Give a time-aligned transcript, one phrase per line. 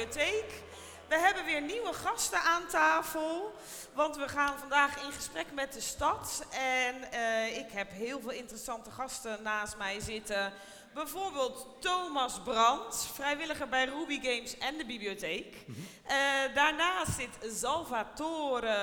[0.00, 0.62] Bibliotheek.
[1.08, 3.52] We hebben weer nieuwe gasten aan tafel,
[3.92, 6.46] want we gaan vandaag in gesprek met de stad.
[6.50, 10.52] En eh, ik heb heel veel interessante gasten naast mij zitten.
[10.94, 15.56] Bijvoorbeeld Thomas Brandt, vrijwilliger bij Ruby Games en de bibliotheek.
[16.04, 16.16] Eh,
[16.54, 18.76] daarnaast zit Salvatore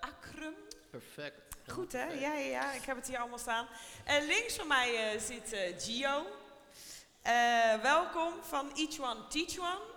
[0.00, 0.54] Akrum.
[0.90, 1.40] Perfect.
[1.66, 2.04] Goed hè?
[2.04, 3.66] Ja, ja, ja, ik heb het hier allemaal staan.
[4.04, 6.26] En links van mij eh, zit eh, Gio.
[7.24, 9.93] Eh, welkom van Each One Teach One.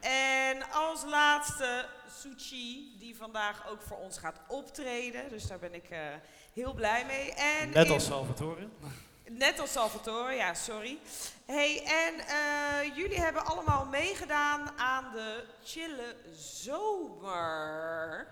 [0.00, 1.88] En als laatste
[2.20, 5.28] Suchi, die vandaag ook voor ons gaat optreden.
[5.28, 5.98] Dus daar ben ik eh,
[6.52, 7.34] heel blij mee.
[7.34, 8.68] En Net als Salvatore.
[9.24, 10.98] Net als Salvatore, ja, sorry.
[11.46, 18.26] Hey, en eh, jullie hebben allemaal meegedaan aan de Chille Zomer.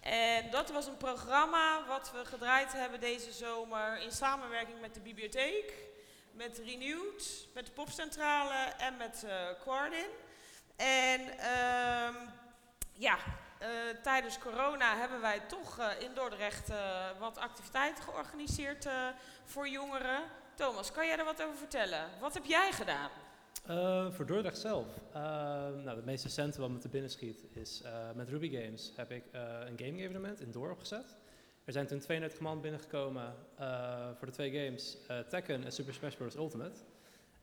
[0.00, 5.00] En dat was een programma wat we gedraaid hebben deze zomer in samenwerking met de
[5.00, 5.72] bibliotheek,
[6.32, 9.26] met Renewed, met de Popcentrale en met
[9.62, 10.10] Quardin.
[10.76, 12.14] En ehm,
[12.92, 13.18] ja,
[13.62, 13.68] eh,
[14.02, 16.76] tijdens corona hebben wij toch eh, in Dordrecht eh,
[17.18, 18.88] wat activiteiten georganiseerd
[19.44, 20.20] voor jongeren.
[20.54, 22.08] Thomas, kan jij er wat over vertellen?
[22.20, 23.10] Wat heb jij gedaan?
[24.12, 24.86] Voor Dordrecht zelf.
[25.84, 27.82] Nou, het meest recente wat me te binnen schiet is
[28.14, 31.16] met Ruby Games heb ik een gaming evenement in Door opgezet.
[31.64, 33.34] Er zijn toen 32 man binnengekomen
[34.16, 34.96] voor de twee games,
[35.28, 36.34] Tekken en Super Smash Bros.
[36.34, 36.80] Ultimate.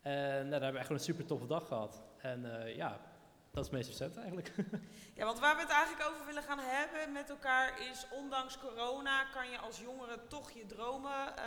[0.01, 2.01] En nou, daar hebben we echt een super toffe dag gehad.
[2.22, 2.45] En
[2.75, 3.00] ja,
[3.52, 4.52] dat is het meest recente eigenlijk.
[5.20, 9.24] Ja, want waar we het eigenlijk over willen gaan hebben met elkaar is, ondanks corona
[9.24, 11.44] kan je als jongere toch je dromen eh,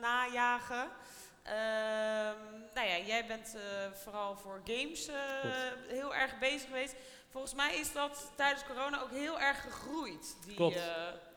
[0.00, 0.88] najagen.
[1.42, 2.40] Ehm,
[2.74, 5.14] nou ja, jij bent eh, vooral voor games eh,
[5.88, 6.94] heel erg bezig geweest.
[7.28, 10.74] Volgens mij is dat tijdens corona ook heel erg gegroeid, die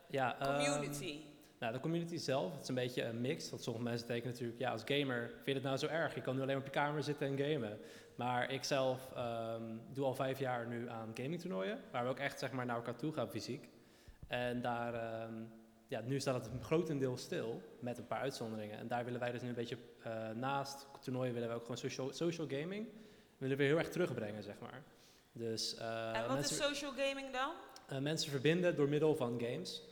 [0.08, 1.20] ja, ehm, community.
[1.60, 3.50] Nou, de community zelf, het is een beetje een mix.
[3.50, 6.16] Want sommige mensen denken natuurlijk, ja, als gamer vind je het nou zo erg?
[6.16, 7.80] Je kan nu alleen op je kamer zitten en gamen.
[8.20, 9.64] Maar ik zelf ehm,
[9.94, 12.96] doe al vijf jaar nu aan gamingtoernooien, waar we ook echt zeg maar, naar elkaar
[12.96, 13.70] toe gaan fysiek.
[14.28, 15.34] En daar, ehm,
[15.88, 18.78] ja, nu staat het grotendeels stil, met een paar uitzonderingen.
[18.78, 21.78] En daar willen wij dus nu een beetje eh, naast toernooien willen we ook gewoon
[21.78, 22.88] social, social gaming,
[23.38, 24.84] willen we heel erg terugbrengen, zeg maar.
[25.32, 27.52] Dus, eh, en wat mensen- is social gaming dan?
[27.88, 29.84] eh, mensen verbinden door middel van games,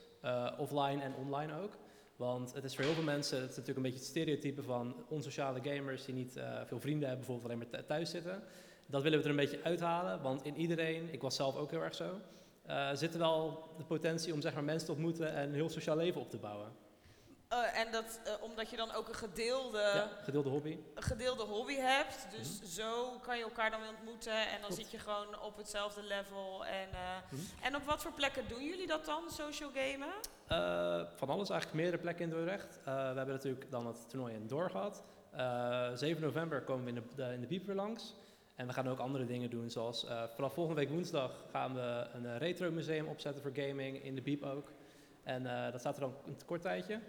[0.58, 1.78] offline en online ook.
[2.18, 4.96] Want het is voor heel veel mensen, het is natuurlijk een beetje het stereotype van
[5.10, 8.44] onsociale gamers die niet eh, veel vrienden hebben, bijvoorbeeld alleen maar th- thuis zitten.
[8.86, 11.82] Dat willen we er een beetje uithalen, want in iedereen, ik was zelf ook heel
[11.84, 12.20] erg zo,
[12.66, 15.70] eh, zit er wel de potentie om zeg maar, mensen te ontmoeten en een heel
[15.70, 16.72] sociaal leven op te bouwen.
[17.48, 20.78] Eh, en dat eh, omdat je dan ook een gedeelde, ja, gedeelde hobby.
[20.96, 22.28] een gedeelde hobby hebt.
[22.38, 26.04] Dus zo kan je elkaar dan weer ontmoeten en dan zit je gewoon op hetzelfde
[26.04, 26.66] level.
[26.66, 27.00] En, eh,
[27.32, 27.42] Mhm.
[27.64, 30.08] en op wat voor plekken doen jullie dat dan, social gamen?
[31.16, 32.80] Van alles, eigenlijk meerdere plekken in Dordrecht.
[32.84, 35.04] We hebben natuurlijk dan het toernooi in Door gehad.
[35.32, 38.16] Eh, 7 november komen we in de, de, in de Biep weer langs.
[38.56, 42.38] En we gaan ook andere dingen doen, zoals vanaf volgende week woensdag gaan we een
[42.38, 44.72] retro museum opzetten voor gaming, in de Biep ook.
[45.24, 47.00] En dat staat er dan een kort tijdje.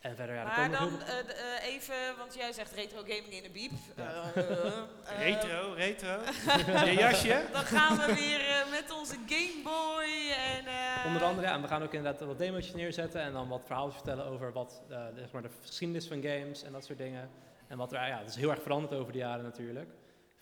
[0.00, 3.50] En verder, ja, maar dan eh, eh, even, want jij zegt retro gaming in de
[3.50, 3.70] biep.
[3.96, 4.30] Ja.
[4.34, 6.08] Eh, Retro, retro.
[6.84, 7.42] Je jasje.
[7.52, 10.66] Dan gaan we weer met onze Game Boy en...
[10.66, 13.62] eh, Onder andere, ja, en we gaan ook inderdaad wat demo's neerzetten en dan wat
[13.66, 16.98] verhaaltjes vertellen over wat, eh, de, zeg maar de geschiedenis van games en dat soort
[16.98, 17.30] dingen.
[17.68, 19.90] En wat er, ja, dat is heel erg veranderd over de jaren natuurlijk.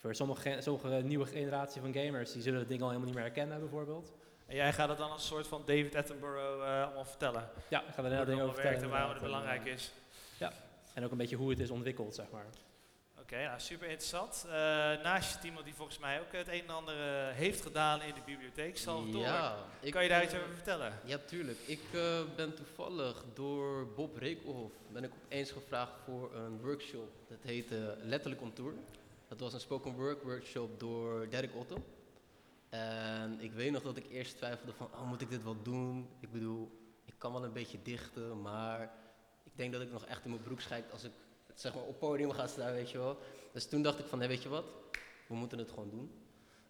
[0.01, 3.15] Voor sommige, ge- sommige nieuwe generatie van gamers, die zullen het ding al helemaal niet
[3.17, 4.13] meer herkennen bijvoorbeeld.
[4.47, 7.49] En jij gaat het dan als een soort van David Attenborough eh, allemaal vertellen.
[7.67, 8.83] Ja, ik ga er Hoe heel het dingen over werkt vertellen.
[8.83, 9.91] en waarom het belangrijk is.
[10.97, 12.45] En ook een beetje hoe het is ontwikkeld, zeg maar.
[13.19, 13.43] Oké.
[13.43, 14.45] Nou, super interessant.
[14.45, 14.53] Eh,
[15.03, 18.13] naast je iemand die volgens mij ook het een en ander eh, heeft gedaan in
[18.13, 19.19] de bibliotheek, Salvatore.
[19.19, 20.93] Ja, ik, kan je daar iets over vertellen?
[21.03, 21.57] Ja, tuurlijk.
[21.65, 27.09] Ik eh, ben toevallig door Bob Rekelhoff ben ik opeens gevraagd voor een workshop.
[27.27, 28.73] Dat heette Letterlijk on Tour.
[29.27, 31.83] Dat was een spoken word workshop door Derek Otto.
[32.69, 36.09] En ik weet nog dat ik eerst twijfelde van, oh, moet ik dit wel doen?
[36.19, 36.71] Ik bedoel,
[37.05, 38.81] ik kan wel een beetje dichten, maar
[39.43, 41.11] ik denk dat ik nog echt in mijn broek schijt als ik
[41.55, 43.19] zeg maar, op podium ga staan, weet je wel.
[43.53, 44.65] Dus toen dacht ik van, nee, weet je wat?
[45.27, 46.11] We moeten het gewoon doen.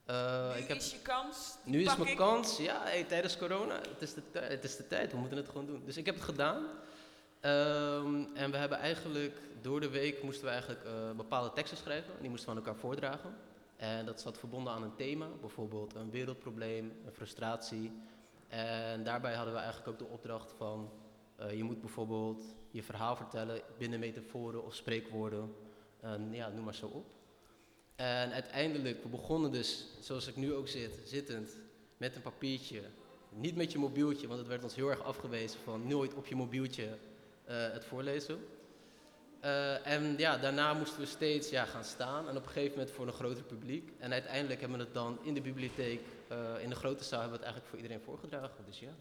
[0.05, 1.55] Eh, nu ik heb is je kans.
[1.63, 2.17] nu is mijn ik.
[2.17, 5.47] kans, ja, hey, tijdens corona, het is, de het is de tijd, we moeten het
[5.47, 5.81] gewoon doen.
[5.85, 6.65] Dus ik heb het gedaan.
[7.39, 12.13] Ehm, en we hebben eigenlijk, door de week moesten we eigenlijk eh, bepaalde teksten schrijven.
[12.13, 13.35] En die moesten we aan elkaar voordragen.
[13.77, 17.91] En dat zat verbonden aan een thema, bijvoorbeeld een wereldprobleem, een frustratie.
[18.47, 20.91] En daarbij hadden we eigenlijk ook de opdracht van,
[21.35, 25.55] eh, je moet bijvoorbeeld je verhaal vertellen binnen metaforen of spreekwoorden.
[25.99, 27.05] En ja, noem maar zo op.
[27.95, 31.57] En uiteindelijk, we begonnen dus, zoals ik nu ook zit, zittend,
[31.97, 32.81] met een papiertje.
[33.29, 36.35] Niet met je mobieltje, want het werd ons heel erg afgewezen van nooit op je
[36.35, 36.97] mobieltje
[37.43, 38.39] eh, het voorlezen.
[39.39, 42.95] Eh, en ja, daarna moesten we steeds ja, gaan staan en op een gegeven moment
[42.95, 43.91] voor een groter publiek.
[43.99, 47.39] En uiteindelijk hebben we het dan in de bibliotheek, eh, in de grote zaal, hebben
[47.39, 48.65] we het eigenlijk voor iedereen voorgedragen.
[48.65, 48.91] Dus ja.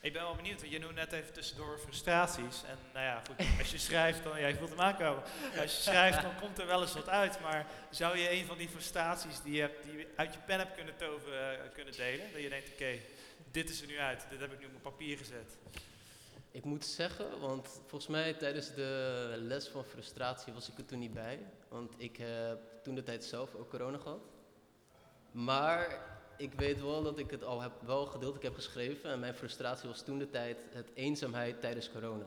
[0.00, 2.62] Ik ben wel benieuwd, want je noemde net even tussendoor frustraties.
[2.68, 5.22] En nou ja, goed, als je schrijft, dan, ja, je voelt hem aankomen.
[5.60, 7.40] Als je schrijft, dan komt er wel eens wat uit.
[7.40, 10.58] Maar zou je een van die frustraties die je, hebt, die je uit je pen
[10.58, 12.32] hebt kunnen toveren, eh, kunnen delen?
[12.32, 12.98] Dat je denkt, oké,
[13.50, 15.56] dit is er nu uit, dit heb ik nu op mijn papier gezet.
[16.54, 20.98] Ik moet zeggen, want volgens mij tijdens de les van frustratie was ik er toen
[20.98, 21.46] niet bij.
[21.68, 24.20] Want ik heb toen de tijd zelf ook corona gehad.
[25.30, 26.06] Maar
[26.36, 29.10] ik weet wel dat ik het al heb, wel gedeeltelijk heb geschreven.
[29.10, 32.26] En mijn frustratie was toen de tijd het eenzaamheid tijdens corona.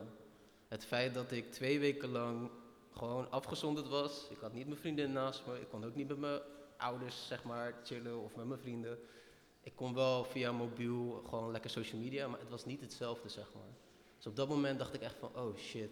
[0.68, 2.50] Het feit dat ik twee weken lang
[2.92, 4.26] gewoon afgezonderd was.
[4.30, 5.60] Ik had niet mijn vriendin naast me.
[5.60, 6.40] Ik kon ook niet met mijn
[6.76, 8.98] ouders zeg maar chillen of met mijn vrienden.
[9.60, 13.54] Ik kon wel via mobiel gewoon lekker social media, maar het was niet hetzelfde zeg
[13.54, 13.87] maar.
[14.18, 15.90] Dus op dat moment dacht ik echt van, oh shit,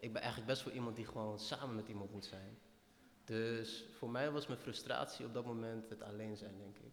[0.00, 2.58] ik ben eigenlijk best wel iemand die gewoon samen met iemand moet zijn.
[3.24, 6.92] Dus voor mij was mijn frustratie op dat moment het alleen zijn, denk ik.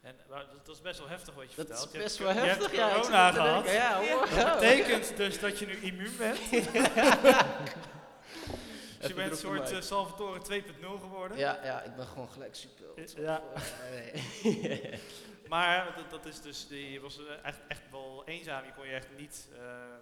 [0.00, 1.92] En maar dat, is best wel heftig wat je Dat is vertelt.
[1.92, 2.88] Je best hebt- wel je hebt heftig, ja.
[2.88, 3.64] ik zit corona gehad.
[3.64, 4.36] denken, Ja, wow.
[4.36, 6.38] Dat betekent dus dat je nu immuun bent.
[8.98, 9.80] Dus je bent een soort eh.
[9.80, 11.38] Salvatore 2.0 geworden.
[11.38, 13.20] Ja, ja, ik ben gewoon gelijk super.
[13.22, 13.42] Ja.
[13.90, 14.12] Nee.
[15.52, 18.64] Maar dat, dat is dus, die- was eh, echt, echt wel eenzaam.
[18.64, 19.48] Je kon je echt niet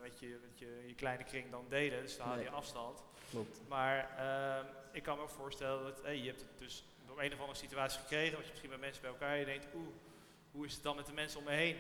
[0.02, 2.02] met, je, met je, je kleine kring dan delen.
[2.02, 2.50] Dus dan had je Nee.
[2.50, 3.02] afstand.
[3.31, 3.61] Klopt.
[3.69, 7.32] Maar ehm, ik kan me ook voorstellen dat hey, je hebt het dus op een
[7.32, 8.32] of andere situatie gekregen.
[8.32, 9.37] Want je misschien met mensen bij elkaar.
[9.38, 9.88] Je denkt, oeh,
[10.52, 11.76] hoe is het dan met de mensen om me heen?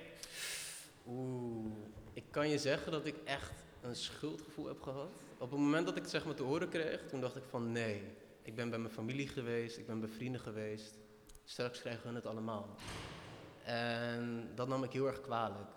[1.06, 1.72] Oeh,
[2.12, 5.10] ik kan je zeggen dat ik echt een schuldgevoel heb gehad.
[5.38, 7.72] Op het moment dat ik het zeg maar te horen kreeg, toen dacht ik van
[7.72, 8.02] nee,
[8.42, 10.94] ik ben bij mijn familie geweest, ik ben bij vrienden geweest.
[11.44, 12.68] Straks krijgen we het allemaal.
[13.64, 15.70] En dat nam ik heel erg kwalijk.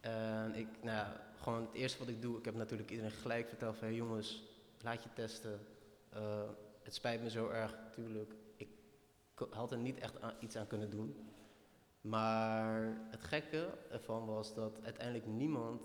[0.00, 3.48] En ik, nou ja, gewoon het eerste wat ik doe, ik heb natuurlijk iedereen gelijk
[3.48, 4.42] verteld van jongens,
[4.80, 5.66] laat je testen.
[6.08, 6.48] Eh,
[6.82, 8.32] het spijt me zo erg, natuurlijk.
[8.56, 8.68] Ik
[9.50, 11.32] had er niet echt iets aan kunnen doen.
[12.00, 15.84] Maar het gekke ervan was dat uiteindelijk niemand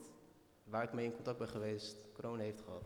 [0.64, 2.84] waar ik mee in contact ben geweest corona heeft gehad.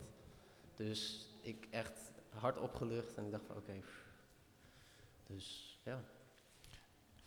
[0.75, 3.81] Dus ik echt hard opgelucht en ik dacht van oké.
[5.27, 6.03] dus ja.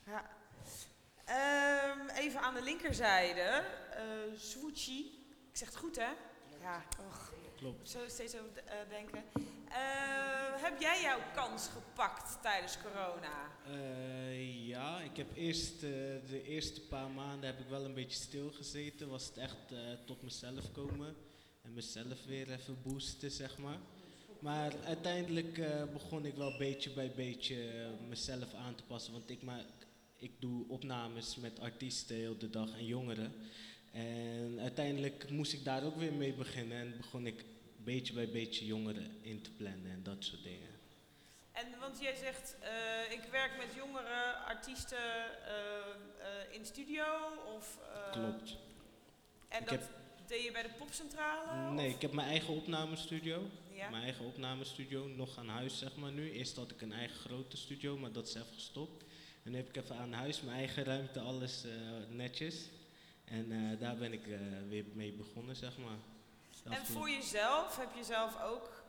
[0.04, 0.30] Ja.
[1.24, 3.64] Ehm, even aan de linkerzijde.
[4.36, 5.04] Swoochie.
[5.50, 6.10] Ik zeg het goed, hè?
[6.60, 7.32] Ja, och.
[7.56, 7.90] Klopt.
[7.90, 9.24] Zo steeds over eh, denken.
[9.68, 13.52] Eh, heb jij jouw kans gepakt tijdens corona?
[14.66, 19.08] Ja, ik heb eerst de eerste paar maanden heb ik wel een beetje stilgezeten.
[19.08, 19.56] Was het echt
[20.06, 21.16] tot mezelf komen
[21.62, 23.78] en mezelf weer even boosten, zeg maar.
[24.38, 25.60] Maar uiteindelijk
[25.92, 29.12] begon ik wel beetje bij beetje mezelf aan te passen.
[29.12, 29.64] Want ik, maak,
[30.24, 33.32] ik doe opnames met artiesten heel de dag en jongeren.
[33.92, 36.76] En uiteindelijk moest ik daar ook weer mee beginnen.
[36.78, 37.44] En begon ik
[37.76, 40.68] beetje bij beetje jongeren in te plannen en dat soort dingen.
[41.52, 45.54] En want jij zegt, eh, ik werk met jongere artiesten eh,
[46.18, 47.04] eh, in studio
[47.56, 47.78] of...
[48.12, 48.56] Klopt.
[49.48, 49.90] En Ik dat heb-
[50.26, 51.70] deed je bij de popcentrale?
[51.72, 53.48] Nee, of- ik heb mijn eigen opnamestudio.
[53.74, 53.90] Ja?
[53.90, 56.30] Mijn eigen opnamestudio, nog aan huis zeg maar nu.
[56.32, 59.04] Eerst had ik een eigen grote studio, maar dat is even gestopt.
[59.44, 61.70] En nu heb ik even aan huis mijn eigen ruimte, alles eh,
[62.08, 62.68] netjes.
[63.24, 65.96] En eh, daar ben ik eh, weer mee begonnen, zeg maar.
[66.64, 68.82] En voor jezelf heb je zelf ook,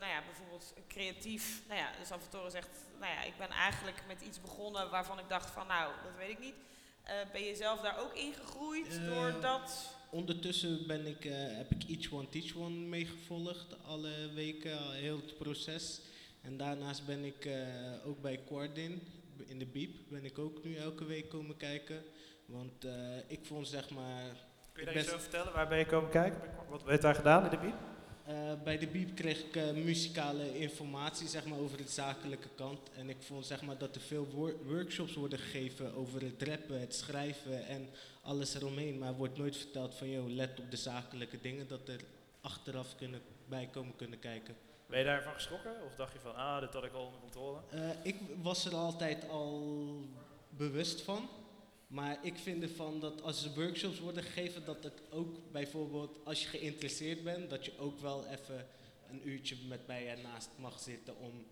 [0.00, 2.68] nou ja, bijvoorbeeld creatief, nou ja, Salvatore zegt,
[3.00, 6.30] nou ja, ik ben eigenlijk met iets begonnen waarvan ik dacht van, nou, dat weet
[6.30, 6.54] ik niet.
[7.32, 9.96] Ben je zelf daar ook ingegroeid Eh, doordat...
[10.10, 11.22] Ondertussen ben ik,
[11.56, 16.00] heb ik Each One Teach One meegevolgd, alle weken, heel het proces.
[16.40, 17.48] En daarnaast ben ik
[18.04, 19.02] ook bij Quardin
[19.46, 19.96] in de Biep.
[20.08, 22.02] Ben ik ook nu elke week komen kijken.
[22.46, 22.92] Want eh,
[23.26, 24.22] ik vond zeg maar
[24.72, 25.52] Kun je daar iets over vertellen?
[25.52, 26.40] Waar ben je komen kijken?
[26.68, 27.74] Wat werd daar gedaan in de biep?
[28.24, 32.90] Eh, bij de Biep kreeg ik eh, muzikale informatie zeg maar, over de zakelijke kant.
[32.96, 36.80] En ik vond zeg maar, dat er veel wor- workshops worden gegeven over het rappen,
[36.80, 37.88] het schrijven en
[38.22, 38.98] alles eromheen.
[38.98, 42.00] Maar er wordt nooit verteld van, joh, let op de zakelijke dingen, dat er
[42.40, 44.54] achteraf kunnen, bij komen kunnen kijken.
[44.86, 45.84] Ben je daarvan geschrokken?
[45.84, 47.60] Of dacht je van, ah, dit had ik al onder controle?
[47.70, 49.84] Eh, ik was er altijd al
[50.48, 51.28] bewust van.
[51.86, 56.42] Maar ik vind ervan dat als er workshops worden gegeven, dat het ook bijvoorbeeld als
[56.42, 58.66] je geïnteresseerd bent, dat je ook wel even
[59.08, 61.46] een uurtje met mij ernaast mag zitten om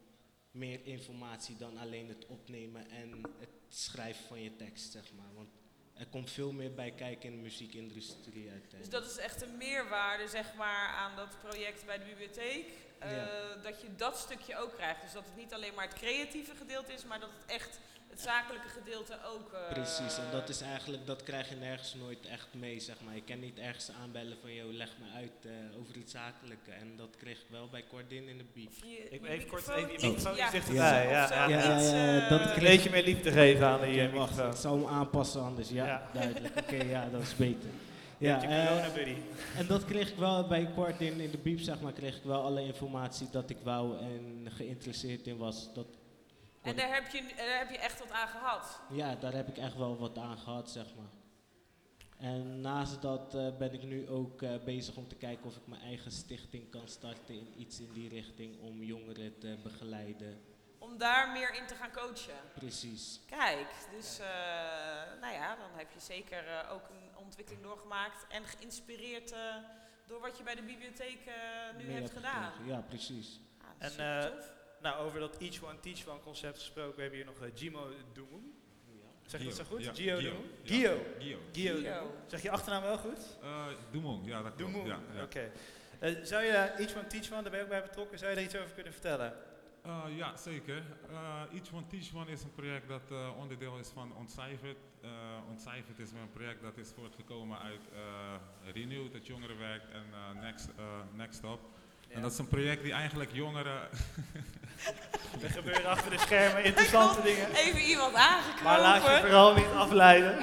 [0.50, 5.34] meer informatie dan alleen het opnemen en het schrijven van je tekst, zeg maar.
[5.34, 5.48] Want
[5.94, 8.90] er komt veel meer bij kijken in de muziekindustrie Dus uiteindelijk.
[8.90, 12.64] dat is echt een meerwaarde zeg maar, aan dat project bij de bibliotheek.
[13.04, 13.26] Eh, Ja.
[13.62, 15.02] Dat je dat stukje ook krijgt.
[15.02, 17.78] Dus dat het niet alleen maar het creatieve gedeelte is, maar dat het echt
[18.10, 19.52] het zakelijke gedeelte ook.
[19.52, 23.14] eh, Precies, en dat is eigenlijk, dat krijg je nergens nooit echt mee, zeg maar.
[23.14, 26.70] Je kan niet ergens aanbellen van, joh, leg me uit eh, over het zakelijke.
[26.70, 29.86] En dat kreeg ik wel bij Cordin in de je- Ik even kort even je
[30.08, 33.30] microfoon ja, Ja, zo, ja, ja, ja, iets, eh, dat Een kreeg- beetje meer liefde
[33.32, 34.50] geven aan die uh, wacht, microfoon.
[34.54, 36.08] ik zal hem aanpassen anders, ja, Ja.
[36.12, 36.56] duidelijk.
[36.58, 37.68] Oké, ja, dat is beter.
[38.22, 39.16] Ja, je eh, corona buddy.
[39.56, 42.42] en dat kreeg ik wel bij Cordin in de beep, zeg maar, kreeg ik wel
[42.42, 45.74] alle informatie dat ik wou en geïnteresseerd in was.
[45.74, 45.86] Dat,
[46.62, 48.80] En daar heb, je, daar heb je echt wat aan gehad.
[48.90, 51.10] ja, daar heb ik echt wel wat aan gehad, zeg maar.
[52.18, 55.66] En naast dat eh, ben ik nu ook eh, bezig om te kijken of ik
[55.66, 60.40] mijn eigen stichting kan starten in iets in die richting om jongeren te begeleiden.
[60.78, 62.34] Om daar meer in te gaan coachen.
[62.54, 63.20] Precies.
[63.26, 64.26] Kijk, dus eh,
[65.20, 69.38] nou ja, dan heb je zeker eh, ook een ontwikkeling doorgemaakt en geïnspireerd eh,
[70.06, 71.34] door wat je bij de bibliotheek eh,
[71.78, 72.52] nu hebt heb gedaan.
[72.52, 72.72] gekregen.
[72.74, 73.40] Ja, precies.
[73.60, 74.30] Ah, En, eh.
[74.80, 77.88] Nou, over dat Each One Teach One concept gesproken, we hebben hier nog uh, Gimo
[78.12, 78.54] Dumum.
[79.26, 79.84] Zeg je dat zo goed?
[79.84, 80.34] Ja, Gio Gio.
[80.64, 80.98] Gio.
[81.18, 81.38] Gio.
[81.52, 81.74] Gio.
[81.74, 81.74] Gio.
[81.74, 82.10] Dumum.
[82.26, 83.38] Zeg je achternaam wel goed?
[83.42, 84.86] Uh, ja, dat klopt.
[84.86, 85.22] Ja, ja.
[85.22, 85.50] Oké.
[85.98, 88.30] Eh, zou je daar Each One Teach One, daar ben je ook bij betrokken, zou
[88.30, 89.34] je daar iets over kunnen vertellen?
[89.86, 90.82] Uh, ja, zeker.
[91.10, 94.78] Uh, Each One Teach One is een project dat uh, onderdeel is van Ontcijferd.
[95.04, 95.10] Uh,
[95.50, 100.68] Ontcijferd is een project dat is voortgekomen uit uh, Renewed, het jongerenwerk, en uh, Next,
[100.78, 101.60] uh, Next Up.
[102.08, 102.14] Ja.
[102.14, 103.80] En dat is een project die eigenlijk jongeren...
[105.42, 107.48] Er gebeuren achter de schermen interessante dingen.
[107.54, 108.64] Even iemand aangekropen.
[108.64, 110.38] Maar laat je vooral niet afleiden.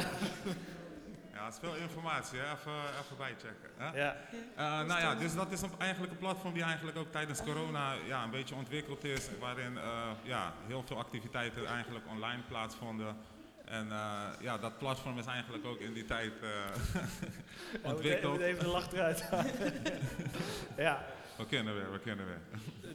[1.61, 2.45] Ja, veel informatie, hè?
[2.45, 3.69] Even, even bijchecken.
[3.77, 3.99] Hè?
[3.99, 4.15] Ja.
[4.57, 7.93] Uh, nou ja, dus dat is een, eigenlijk een platform die eigenlijk ook tijdens corona
[8.07, 9.29] ja, een beetje ontwikkeld is.
[9.39, 9.81] Waarin uh,
[10.23, 13.17] ja, heel veel activiteiten eigenlijk online plaatsvonden.
[13.65, 16.33] En uh, ja, dat platform is eigenlijk ook in die tijd
[17.83, 18.31] Ja, ontwikkeld.
[18.31, 19.29] moeten even de lach eruit
[20.77, 21.05] ja.
[21.39, 22.41] We kennen weer, we kennen weer.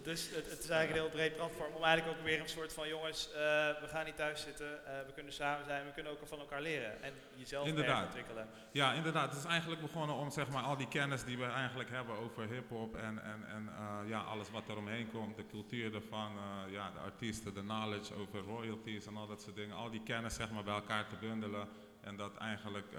[0.02, 2.72] Dus het, het is eigenlijk een heel breed platform om eigenlijk ook weer een soort
[2.72, 3.34] van jongens, uh,
[3.80, 6.60] we gaan niet thuis zitten, uh, we kunnen samen zijn, we kunnen ook van elkaar
[6.60, 8.04] leren en jezelf Inderdaad.
[8.04, 8.48] ontwikkelen.
[8.70, 9.30] Ja, inderdaad.
[9.30, 12.48] Het is eigenlijk begonnen om zeg maar, al die kennis die we eigenlijk hebben over
[12.48, 16.32] hip-hop en, en, en uh, ja, alles wat er omheen komt, de cultuur ervan,
[16.70, 20.34] ja, de artiesten, de knowledge over royalties en al dat soort dingen, al die kennis
[20.34, 21.68] zeg maar, bij elkaar te bundelen
[22.00, 22.92] en dat eigenlijk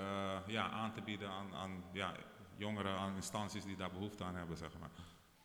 [0.48, 2.12] ja, aan te bieden aan, aan ja,
[2.58, 4.58] jongeren, aan instanties die daar behoefte aan hebben.
[4.58, 4.90] Zeg maar.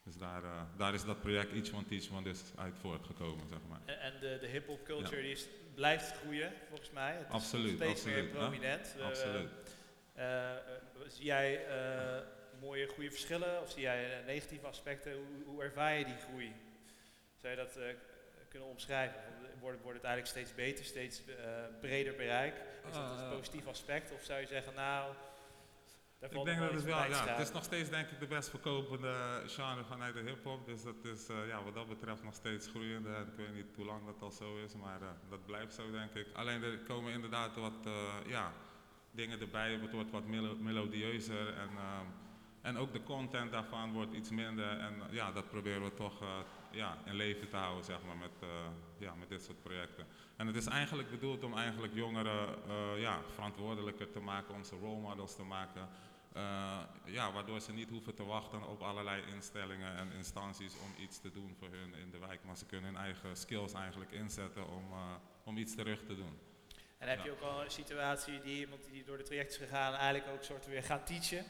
[0.03, 3.59] Dus daar, uh, daar is dat project Each One Teach One dus uit voortgekomen, zeg
[3.69, 3.81] maar.
[3.85, 5.23] En, en de, de hip-hop culture ja.
[5.23, 7.13] die is, blijft groeien, volgens mij.
[7.13, 8.95] Het is absoluut, steeds absoluut, meer prominent.
[8.99, 9.05] Ja?
[9.05, 9.51] absoluut.
[10.19, 10.51] Uh,
[11.07, 11.67] zie jij
[12.61, 15.13] mooie, goede verschillen of zie jij negatieve aspecten?
[15.13, 16.53] Hoe, hoe ervaar je die groei?
[17.37, 17.85] Zou je dat uh,
[18.49, 19.21] kunnen omschrijven?
[19.61, 21.23] Wordt, wordt het eigenlijk steeds beter, steeds
[21.81, 22.55] breder bereik?
[22.89, 24.13] Is dat Ah, een positief aspect?
[24.13, 25.15] Of zou je zeggen, nou,
[26.21, 29.43] ik denk dat het wel, ja, het is nog steeds denk ik de best verkopende
[29.47, 30.67] genre vanuit de hip-hop.
[30.67, 33.15] Dus dat is uh, ja, wat dat betreft nog steeds groeiende.
[33.15, 35.91] En ik weet niet hoe lang dat al zo is, maar uh, dat blijft zo
[35.91, 36.27] denk ik.
[36.33, 37.93] Alleen er komen inderdaad wat uh,
[38.27, 38.53] ja,
[39.11, 41.55] dingen erbij, het wordt wat melo melodieuzer.
[41.57, 41.71] En,
[42.61, 44.79] en ook de content daarvan wordt iets minder.
[44.79, 46.23] En ja, dat proberen we toch
[46.71, 48.51] ja, in leven te houden zeg maar, met,
[48.99, 50.07] ja, met dit soort projecten.
[50.41, 52.49] En het is eigenlijk bedoeld om eigenlijk jongeren
[53.01, 55.89] ja, verantwoordelijker te maken, om ze role models te maken.
[56.37, 61.21] Uh, ja, waardoor ze niet hoeven te wachten op allerlei instellingen en instanties om iets
[61.21, 62.45] te doen voor hun in de wijk.
[62.45, 64.99] Maar ze kunnen hun eigen skills eigenlijk inzetten om, uh,
[65.45, 66.39] om iets terug te doen.
[66.99, 69.95] En heb je ook al een situatie die iemand die door de traject is gegaan
[69.95, 71.45] eigenlijk ook soort weer gaan teachen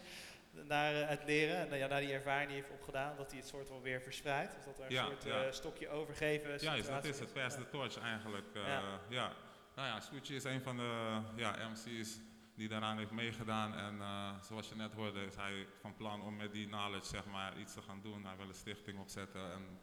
[0.50, 3.48] naar uh, het leren en ja, naar die ervaring die heeft opgedaan, dat hij het
[3.48, 4.56] soort wel weer verspreidt?
[4.56, 5.52] Of dat er een ja, soort ja.
[5.52, 8.46] stokje overgeven Juist, dat is het, pass the torch eigenlijk.
[8.54, 9.00] ja.
[9.08, 9.32] ja.
[9.74, 12.20] Nou ja, Switchy is een van de ja, MC's
[12.54, 13.74] die daaraan heeft meegedaan.
[13.74, 17.26] En uh, zoals je net hoorde, is hij van plan om met die knowledge zeg
[17.26, 18.24] maar, iets te gaan doen.
[18.24, 19.52] Hij wil een stichting opzetten.
[19.52, 19.78] En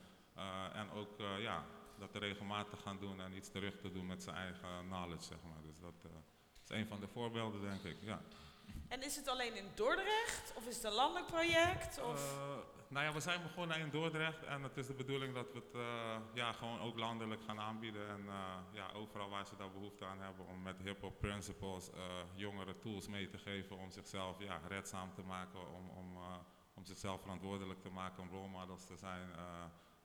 [0.74, 1.65] en ook ja,
[2.00, 5.62] dat regelmatig gaan doen en iets terug te doen met zijn eigen knowledge, zeg maar.
[5.65, 6.12] Dus dat
[6.63, 8.21] is een van de voorbeelden, denk ik, ja.
[8.88, 12.01] En is het alleen in Dordrecht of is het een landelijk project?
[12.01, 12.36] Of?
[12.89, 15.75] Nou ja, we zijn begonnen in Dordrecht en het is de bedoeling dat we het
[15.75, 18.09] uh, ja, gewoon ook landelijk gaan aanbieden.
[18.09, 18.33] En uh,
[18.71, 22.01] ja, overal waar ze daar behoefte aan hebben om met hip-hop principles uh,
[22.36, 26.17] jongeren tools mee te geven om zichzelf ja, redzaam te maken, om, om,
[26.74, 29.29] om zichzelf verantwoordelijk te maken, om role models te zijn.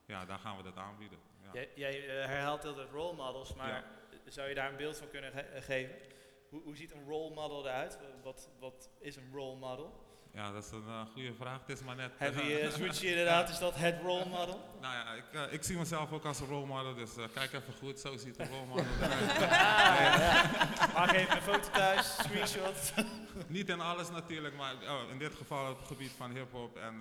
[0.07, 1.19] ja, daar gaan we dat aanbieden.
[1.42, 1.50] Ja.
[1.52, 3.85] Jij, jij herhaalt altijd role models, maar ja.
[4.31, 6.12] zou je daar een beeld van kunnen ge geven?
[6.53, 7.99] Hoe, hoe ziet een role model eruit?
[8.23, 10.03] Wat, wat is een role model?
[10.33, 11.61] Ja, dat is een uh, goede vraag.
[11.61, 12.13] Het is maar net...
[12.17, 14.61] Heavy uh, switch inderdaad, is dat het role model?
[14.81, 17.73] Nou ja, ik, uh, ik zie mezelf ook als een role model, dus kijk even
[17.79, 19.39] goed, zo ziet een role model eruit.
[20.95, 22.93] Maak even een foto thuis, screenshot.
[23.47, 26.97] Niet in alles natuurlijk, maar oh, in dit geval op het gebied van hip-hop en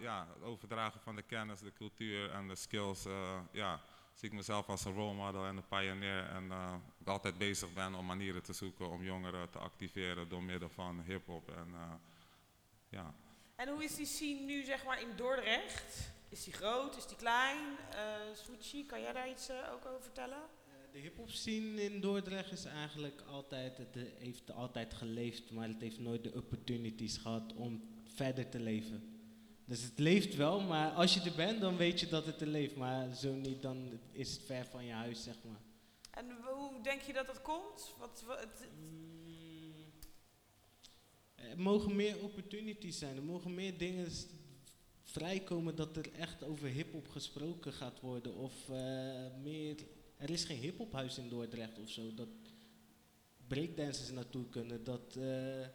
[0.00, 3.06] ja, het overdragen van de kennis, de cultuur en de skills.
[3.52, 3.80] ja,
[4.14, 6.52] zie ik mezelf als een role model en een pioneer en
[7.08, 11.50] altijd bezig ben om manieren te zoeken om jongeren te activeren door middel van hip-hop.
[11.50, 12.00] En,
[12.88, 13.14] ja.
[13.54, 16.14] En hoe is die scene nu zeg maar in Dordrecht?
[16.28, 17.64] Is die groot, is die klein?
[18.74, 20.42] Uh, kan jij daar iets uh, ook over vertellen?
[20.92, 25.98] De hip-hop scene in Dordrecht is eigenlijk altijd, het heeft altijd geleefd, maar het heeft
[25.98, 29.16] nooit de opportunities gehad om verder te leven.
[29.64, 32.46] Dus het leeft wel, maar als je er bent, dan weet je dat het er
[32.46, 32.76] leeft.
[32.76, 35.60] Maar zo niet, dan is het ver van je huis, zeg maar.
[36.16, 37.94] En hoe denk je dat dat komt?
[37.98, 38.68] Wat, het,
[41.34, 43.16] er mogen meer opportunities zijn.
[43.16, 44.10] Er mogen meer dingen
[45.02, 48.34] vrijkomen dat er echt over hip-hop gesproken gaat worden.
[48.34, 48.76] Of uh,
[49.42, 49.76] meer.
[50.16, 52.14] Er is geen hip-hophuis in Dordrecht of zo.
[52.14, 52.28] Dat
[53.46, 54.84] breakdancers naartoe kunnen.
[54.84, 55.16] Dat.
[55.18, 55.66] Uh,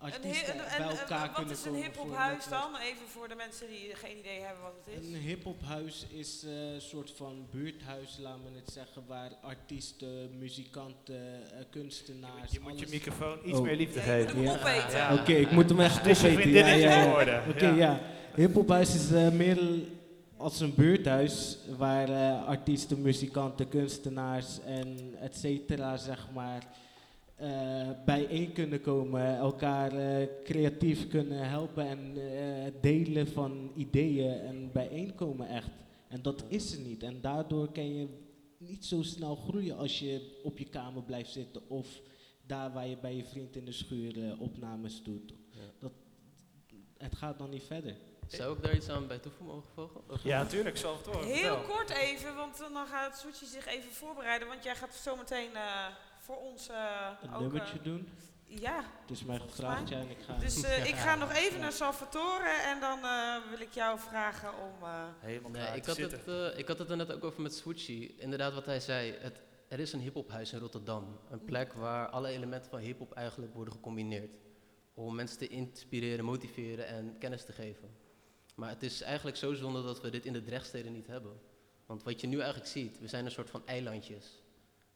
[0.00, 1.48] artiesten bij elkaar kunnen komen.
[1.48, 2.76] Wat is een hip-hophuis dan?
[2.76, 5.06] Even voor de mensen die geen idee hebben wat het is.
[5.06, 11.42] Een hip-hophuis is een uh, soort van buurthuis, laten we het zeggen, waar artiesten, muzikanten,
[11.42, 12.52] uh, kunstenaars.
[12.52, 13.64] Je, moet je microfoon iets oh.
[13.64, 14.40] meer liefde geven.
[14.40, 14.90] Ja, ja.
[14.90, 15.12] ja.
[15.12, 16.50] Oké, okay, ik moet hem echt opeten.
[16.50, 17.40] Ja, ja, ja.
[17.48, 18.00] Oké, okay, ja.
[18.34, 19.58] Hip-hophuis is uh, meer
[20.36, 22.10] als een buurthuis waar
[22.44, 26.62] artiesten, muzikanten, kunstenaars en et cetera, zeg maar
[28.04, 35.48] bijeen kunnen komen, elkaar uh, creatief kunnen helpen en uh, delen van ideeën en bijeenkomen
[35.48, 35.70] echt.
[36.08, 37.02] En dat is er niet.
[37.02, 38.08] En daardoor kan je
[38.58, 42.00] niet zo snel groeien als je op je kamer blijft zitten of
[42.46, 45.34] daar waar je bij je vriend in de schuur opnames doet.
[45.50, 45.60] Ja.
[45.78, 45.92] Dat,
[46.96, 47.96] het gaat dan niet verder.
[48.26, 50.00] Zou ik daar iets aan bij toevoegen mogen volgen?
[50.22, 51.28] Ja, natuurlijk, zal het horen.
[51.28, 55.50] Heel kort even, want dan gaat Soetje zich even voorbereiden, want jij gaat zo meteen
[56.30, 58.08] voor ons uh, een ook, nummertje uh, doen.
[58.46, 58.84] Ja.
[59.00, 60.38] Het is mij gevraagd, en ik ga...
[60.38, 62.98] Dus uh, ik ga nog even naar Salvatore en dan
[63.50, 64.88] wil ik jou vragen om...
[65.18, 68.14] Helemaal nee, ik, had het, ik had het er net ook over met Switchy.
[68.16, 71.18] Inderdaad wat hij zei, het, er is een hiphophuis in Rotterdam.
[71.30, 74.36] Een plek waar alle elementen van hiphop eigenlijk worden gecombineerd.
[74.94, 77.90] Om mensen te inspireren, motiveren en kennis te geven.
[78.54, 81.40] Maar het is eigenlijk zo zonde dat we dit in de Drechtsteden niet hebben.
[81.86, 84.42] Want wat je nu eigenlijk ziet, we zijn een soort van eilandjes.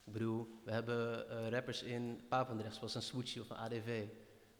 [0.04, 4.06] Ik bedoel, we hebben uh, rappers in Papendrecht, zoals een Swoochie of een ADV.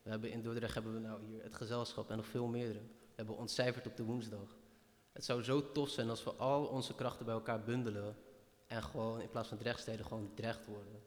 [0.02, 2.78] We hebben in Dordrecht hebben we nou hier het gezelschap en nog veel meerdere.
[2.78, 4.56] We hebben ontcijferd op de woensdag.
[5.12, 8.16] Het zou zo tof zijn als we al onze krachten bij elkaar bundelen
[8.66, 11.02] en gewoon in plaats van Drechtsteden gewoon Drecht worden.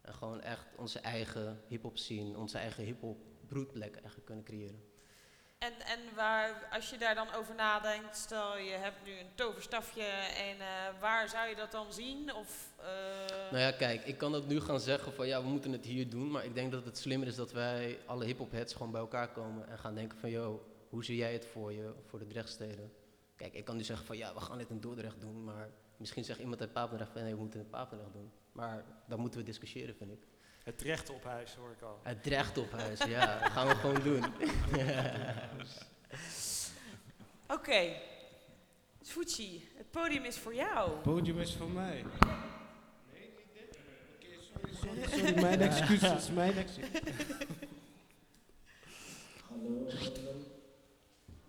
[0.00, 4.91] En gewoon echt onze eigen hip-hop zien, onze eigen hip-hop broedplek eigenlijk kunnen creëren.
[5.62, 10.04] En, en waar, als je daar dan over nadenkt, stel je hebt nu een toverstafje
[10.36, 12.34] en uh, waar zou je dat dan zien?
[12.34, 12.86] Of, uh...
[13.50, 16.10] Nou ja, kijk, ik kan dat nu gaan zeggen van ja, we moeten het hier
[16.10, 19.00] doen, maar ik denk dat het slimmer is dat wij alle hip-hop heads gewoon bij
[19.00, 22.26] elkaar komen en gaan denken van yo, hoe zie jij het voor je, voor de
[22.26, 22.92] Drechtsteden?
[23.36, 26.24] Kijk, ik kan nu zeggen van ja, we gaan dit in Dordrecht doen, maar misschien
[26.24, 28.32] zegt iemand uit Papendrecht van nee, we moeten het in Papendrecht doen.
[28.52, 30.26] Maar dan moeten we discussiëren, vind ik.
[30.62, 32.00] Het recht op huis hoor ik al.
[32.02, 33.38] Het recht op huis, ja.
[33.38, 34.24] Dat gaan we gewoon doen.
[37.46, 37.54] Oké.
[37.54, 38.00] Okay.
[39.02, 40.90] Fucci, het podium is voor jou.
[40.90, 42.04] Het podium is voor mij.
[43.12, 43.78] Nee, niet dit.
[44.14, 45.40] Oké, sorry, sorry, sorry.
[45.40, 47.00] Mijn excuses, mijn excuses.
[49.48, 50.34] hallo, hallo.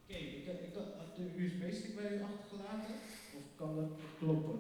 [0.04, 2.96] Oké, ik, ik had de USB-stick bij u achtergelaten.
[3.36, 4.60] Of kan dat kloppen?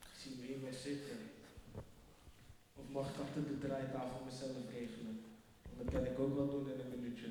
[0.00, 1.34] Ik zie me hier wel zitten
[2.96, 5.24] mag ik achter de draaitafel mezelf regelen.
[5.62, 7.26] Want dat kan ik ook wel doen in een minuutje.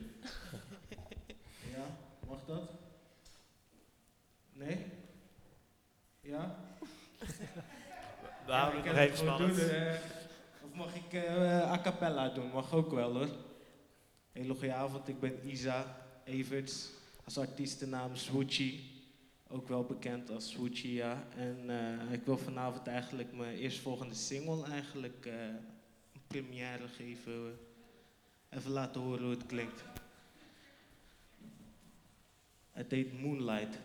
[1.75, 1.85] ja,
[2.27, 2.69] mag dat?
[4.53, 4.85] Nee?
[6.19, 6.55] Ja?
[8.45, 9.55] We houden het nog even spannend.
[9.55, 9.93] Doen, uh,
[10.63, 12.51] of mag ik uh, a cappella doen?
[12.51, 13.29] Mag ook wel hoor.
[14.31, 16.89] Hele goede avond, ik ben Isa Everts.
[17.23, 18.94] Als artiestennaam Swoochie.
[19.47, 21.27] Ook wel bekend als Swoochia.
[21.35, 25.33] En uh, ik wil vanavond eigenlijk mijn eerstvolgende single eigenlijk uh,
[26.13, 27.59] een première geven.
[28.49, 29.83] Even laten horen hoe het klinkt.
[32.71, 33.79] Het heet Moonlight.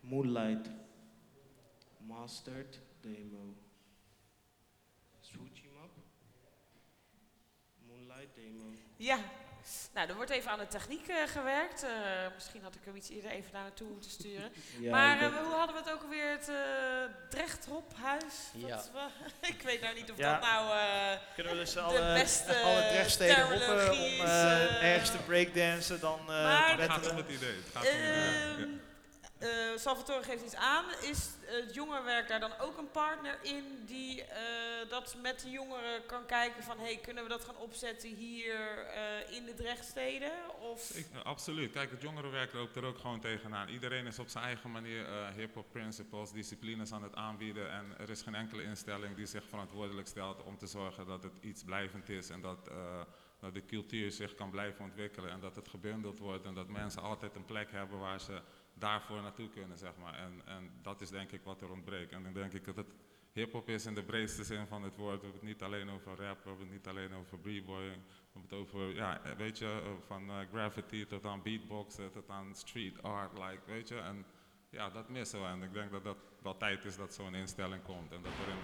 [0.00, 0.70] Moonlight.
[2.06, 3.54] Mastered demo.
[5.20, 5.90] Swoochie map.
[7.86, 8.72] Moonlight demo.
[8.96, 9.18] Ja,
[9.92, 11.84] nou, er wordt even aan de techniek uh, gewerkt.
[11.84, 11.90] Uh,
[12.34, 14.52] misschien had ik hem iets eerder even naar naartoe moeten sturen.
[14.80, 16.30] ja, maar uh, hoe hadden we het ook alweer?
[16.30, 16.50] Het
[17.30, 18.34] Drechtrophuis?
[18.52, 18.82] Ja.
[19.54, 20.78] ik weet nou niet of dat nou
[21.34, 24.20] Kunnen we dus de alle, beste alle Drechtsteden roepen om
[24.80, 26.00] ergens te breakdansen?
[26.00, 27.56] Dan maar, het gaat om het idee.
[27.56, 28.87] Het gaat om, ehm,
[29.42, 30.84] uh, Salvatore geeft iets aan.
[31.02, 34.26] Is het jongerenwerk daar dan ook een partner in die uh,
[34.88, 39.36] dat met de jongeren kan kijken van hey, kunnen we dat gaan opzetten hier uh,
[39.36, 40.32] in de Drechtsteden?
[40.60, 40.90] Of?
[40.90, 41.72] Ik, absoluut.
[41.72, 43.68] Kijk, het jongerenwerk loopt er ook gewoon tegenaan.
[43.68, 47.70] Iedereen is op zijn eigen manier hip-hop principles, disciplines aan het aanbieden.
[47.70, 51.38] En er is geen enkele instelling die zich verantwoordelijk stelt om te zorgen dat het
[51.40, 52.70] iets blijvend is en dat
[53.40, 57.02] dat de cultuur zich kan blijven ontwikkelen en dat het gebundeld wordt en dat mensen
[57.02, 58.40] altijd een plek hebben waar ze
[58.78, 60.14] daarvoor naartoe kunnen, zeg maar.
[60.14, 62.12] En, en dat is denk ik wat er ontbreekt.
[62.12, 62.94] En dan denk ik dat het
[63.32, 65.20] hip-hop is in de breedste zin van het woord.
[65.20, 68.02] We hebben het niet alleen over rap, we hebben het niet alleen over b-boying.
[68.06, 72.30] We hebben het over, ja, weet je, eh, van uh, graffiti tot aan beatboxen, tot
[72.30, 73.98] aan street art, like, weet je.
[73.98, 74.24] En
[74.70, 75.46] ja, dat missen we.
[75.46, 78.12] En ik denk dat dat wel tijd is dat zo'n instelling komt.
[78.12, 78.58] En dat er in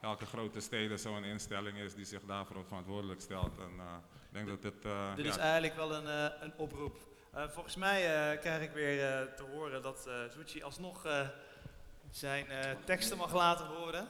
[0.00, 3.58] elke grote steden zo'n instelling is die zich daarvoor verantwoordelijk stelt.
[3.58, 4.82] En uh, ik denk dat dit...
[5.16, 6.06] dit is eigenlijk wel een,
[6.42, 10.08] een oproep uh, volgens mij uh, krijg ik weer uh, te horen dat
[10.56, 11.06] uh, alsnog
[12.10, 12.46] zijn
[12.84, 14.08] teksten mag laten horen.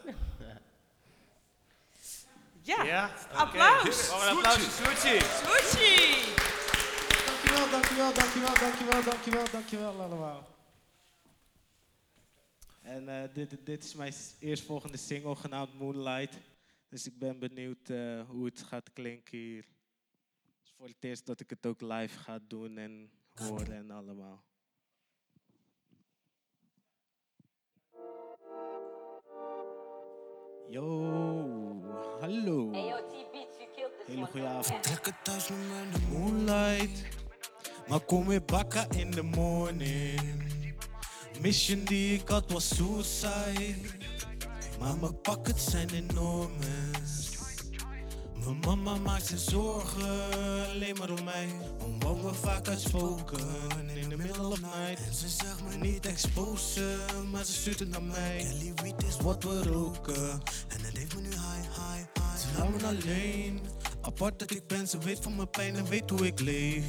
[2.63, 4.09] Ja, ja applaus!
[4.09, 4.97] Een applaus voor.
[4.97, 6.35] Suchi!
[7.27, 10.55] Dankjewel, dankjewel, dankjewel, dankjewel, dankjewel, dankjewel allemaal.
[12.83, 16.39] En dit, dit is mijn eerstvolgende single genaamd Moonlight.
[16.89, 17.89] Dus ik ben benieuwd
[18.29, 19.65] hoe het gaat klinken hier
[20.77, 24.45] voor het eerst dat ik het ook live ga doen en horen en allemaal.
[30.69, 31.03] Yo,
[32.21, 32.71] hallo.
[34.07, 34.83] Hele goede avond.
[34.83, 37.05] Trek het thuis met de moonlight.
[37.89, 40.45] Maar kom weer bakken in the morning.
[41.41, 43.89] Mission die ik had was suicide.
[44.79, 46.53] Maar mijn pakken zijn enorm.
[48.45, 50.31] Mijn mama maakt zich zorgen,
[50.69, 51.49] alleen maar om mij.
[51.85, 53.39] Omdat we vaak uitspoken
[53.95, 55.07] in the middle of night.
[55.07, 56.99] En ze zegt me niet exposen,
[57.31, 58.37] maar ze stuurt naar mij.
[58.39, 60.31] Kelly Weed is wat we roken.
[60.69, 62.37] En het heeft me nu high, high, high.
[62.39, 63.61] Ze laat me alleen.
[64.01, 66.85] Apart dat ik ben, ze weet van mijn pijn en weet hoe ik leef.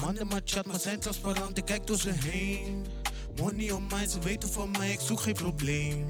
[0.00, 2.86] Mannen maar chat, maar zijn transparant, ik kijk door ze heen.
[3.36, 6.04] Money on mij, ze weten van mij, ik zoek geen probleem.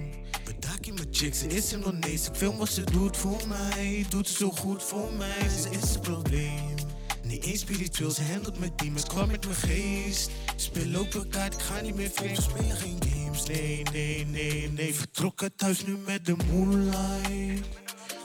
[0.44, 2.28] Bedaki mijn chick, ze is Indonees.
[2.28, 4.06] Ik film wat ze doet voor mij.
[4.09, 6.74] Doet ze zo goed voor mij, ze is een probleem.
[7.22, 10.30] Niet eens spiritueel, ze handelt met demons, kwam met mijn geest.
[10.56, 13.46] Speel open kaart, ik ga niet meer vreemd, we geen games.
[13.46, 14.94] Nee, nee, nee, nee.
[14.94, 17.68] Vertrokken thuis nu met de moonlight.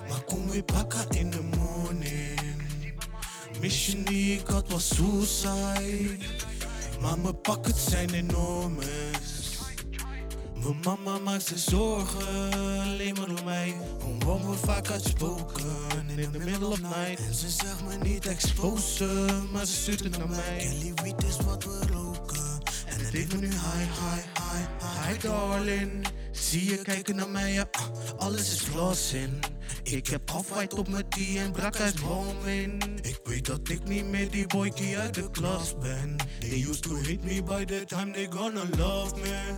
[0.10, 2.40] Maar kom weer bakken in de morning.
[3.60, 6.18] Mission die ik had was suicide.
[7.02, 8.76] Maar mijn pakken zijn enorm.
[10.56, 13.76] Mijn mama maakt zich zorgen, alleen maar om mij.
[14.06, 15.66] Omdat we vaak uitspoken
[16.18, 17.28] in the middle of night.
[17.28, 20.58] En ze zegt me niet exposen, maar ze stuurt het naar mij.
[20.58, 22.62] Kelly Weed is wat we roken.
[22.86, 24.45] En het me nu high, high, high,
[24.80, 26.08] high, darling.
[26.32, 27.68] Zie je kijken naar mij, ja,
[28.18, 29.40] alles is in.
[29.84, 31.96] Ik heb off op mijn die en brak uit
[32.46, 32.82] in.
[33.02, 36.16] Ik weet dat ik niet meer die boykie uit de klas ben.
[36.40, 39.54] They used to hate me by the time they gonna love me.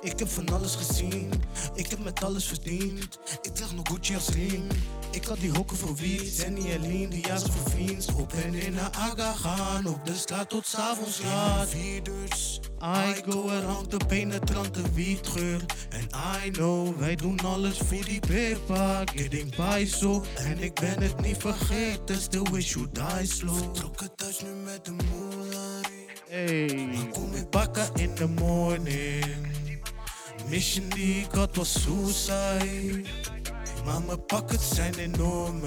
[0.00, 1.30] Ik heb van alles gezien,
[1.74, 3.18] ik heb met alles verdiend.
[3.42, 4.64] Ik draag nog Gucci als ring.
[5.10, 8.06] Ik had die hokken voor wie, en niet alleen, die jas voor vriends.
[8.14, 11.68] Op en in naar Aga gaan, op de straat tot s'avonds laat.
[11.68, 15.64] Vierders, I go around de penetrante wietgeur.
[15.88, 16.08] En
[16.46, 20.24] I know, wij doen alles voor die paper, getting by so.
[20.34, 23.56] En ik ben het niet vergeten, still wish you die slow.
[23.56, 25.90] Vertrokken thuis nu met de moonlight.
[26.28, 29.55] Hey, maar kom ik bakken in the morning.
[30.48, 33.02] Mission die ik had was suicide.
[33.84, 35.62] Maar mijn pakken zijn enorm.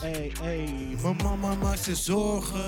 [0.00, 2.64] Hey, hey, mijn mama maakt zich zorgen,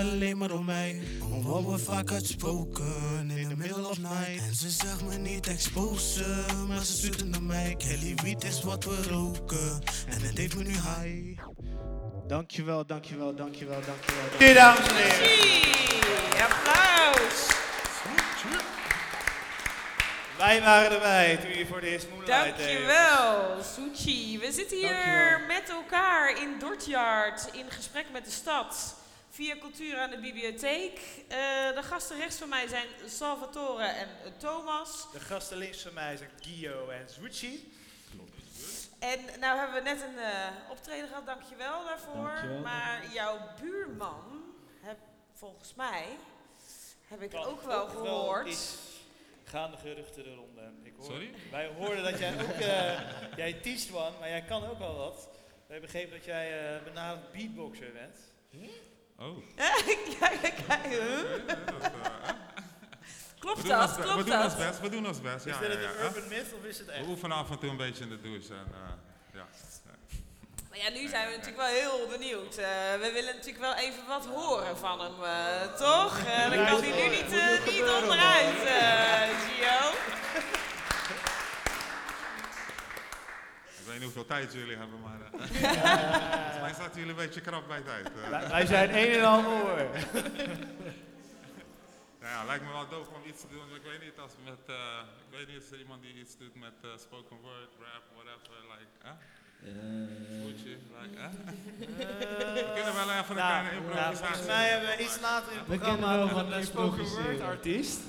[0.00, 1.00] alleen maar om mij.
[1.30, 4.48] Omdat we vaak uitspoken in the middle of night.
[4.48, 7.74] En ze zegt me niet exposen, maar ze stuurt naar mij.
[7.78, 11.38] Kelly Weed is wat we roken, en het heeft me nu high.
[12.26, 14.54] Dankjewel, dankjewel, dankjewel, dankjewel.
[14.54, 16.42] dames en heren.
[16.42, 17.71] Applaus.
[20.42, 22.66] Wij waren erbij toen je voor de eerste Moonlight deed.
[22.66, 24.38] Dankjewel, Suchi.
[24.38, 28.96] We zitten hier met elkaar in Dortjard in gesprek met de stad.
[29.30, 31.00] Via cultuur aan de bibliotheek.
[31.28, 31.36] Eh,
[31.74, 35.06] de gasten rechts van mij zijn Salvatore en Thomas.
[35.12, 37.72] De gasten links van mij zijn Gio en Zwitchi.
[38.98, 42.24] En nou hebben we net een eh, optreden gehad, dankjewel daarvoor.
[42.24, 42.60] Dankjewel.
[42.60, 44.44] Maar jouw buurman,
[44.80, 44.98] heb,
[45.34, 46.04] volgens mij,
[47.08, 48.56] heb ik ook wel gehoord.
[49.52, 50.24] Gaan de geruchten.
[50.82, 51.30] Ik hoor, Sorry?
[51.50, 53.00] Wij hoorden dat jij ook, eh,
[53.40, 55.28] jij teast one, maar jij kan ook wel wat.
[55.66, 58.16] We hebben begrepen dat jij uh, benaderd beatboxer bent.
[59.18, 59.36] Oh.
[59.56, 60.82] ja, kijk, kijk,
[61.46, 62.34] dat, eh,
[63.38, 63.96] Klopt we doen ons dat?
[63.96, 64.66] we Klopt doen ons dat?
[64.66, 65.46] best, we doen ons best.
[65.46, 65.88] Is Ja, dit ja, een ja.
[66.04, 67.06] urban myth of is het We echt?
[67.06, 68.54] oefenen af en toe een beetje in de douche.
[68.54, 69.11] En, eh.
[70.72, 72.56] Maar ja, nu zijn we natuurlijk wel heel benieuwd.
[72.56, 72.66] Eh,
[73.00, 76.18] we willen natuurlijk wel even wat horen van hem, eh, toch?
[76.18, 79.90] Eh, dan kan hij nu niet, eh, niet onderuit, eh Gio.
[83.78, 87.68] Ik weet niet hoeveel tijd jullie hebben, maar volgens mij zaten jullie een beetje krap
[87.68, 88.08] bij tijd.
[88.30, 89.76] Wij- zijn een en al oor.
[92.20, 93.74] Nou ja, lijkt me wel doof om iets te doen.
[93.74, 96.54] Ik weet niet als met, eh, ik weet niet of er iemand die iets doet
[96.54, 99.16] met spoken word, rap, whatever, like?
[100.42, 101.28] Voetje, like, hè?
[102.54, 105.52] We kunnen wel even een Nou, kleine nou, improvisatie volgens mij hebben we iets later
[105.52, 108.00] in het We programma kunnen wel nog wat een eh, spoken word artiest.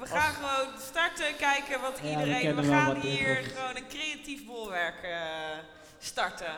[0.00, 2.56] We gaan gewoon starten, kijken wat Ja, we iedereen...
[2.56, 5.18] We, wel gaan wat hier gewoon een creatief bolwerk eh,
[5.98, 6.54] starten.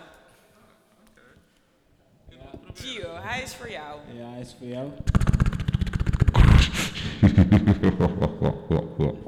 [2.74, 4.00] Gio, hij is voor jou.
[4.12, 4.90] Ja, hij is voor jou.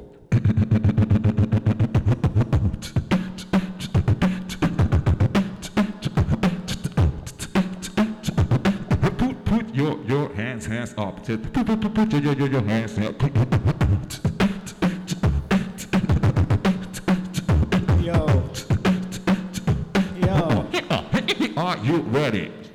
[11.26, 11.52] said,
[12.46, 12.96] your hands
[18.00, 18.48] Yo.
[20.20, 20.68] Yo.
[21.56, 22.65] Are you ready?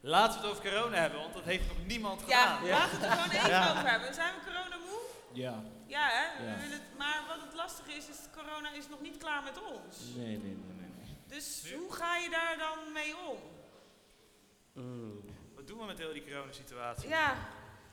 [0.00, 2.68] Laten we het over corona hebben, want dat heeft nog niemand Ja, gedaan.
[2.68, 3.70] laten we het er gewoon even Ja.
[3.70, 4.14] over hebben.
[4.14, 5.00] Zijn we corona-moe?
[5.32, 5.62] Ja.
[5.86, 6.44] Ja, hè?
[6.44, 6.56] We Ja.
[6.56, 9.98] willen het, maar wat het lastige is, is corona is nog niet klaar met ons.
[10.16, 10.88] Nee, nee, nee, nee.
[10.98, 11.16] nee.
[11.26, 13.38] Dus hoe ga je daar dan mee om?
[15.54, 17.08] Wat doen we met heel die coronasituatie?
[17.08, 17.34] Ja,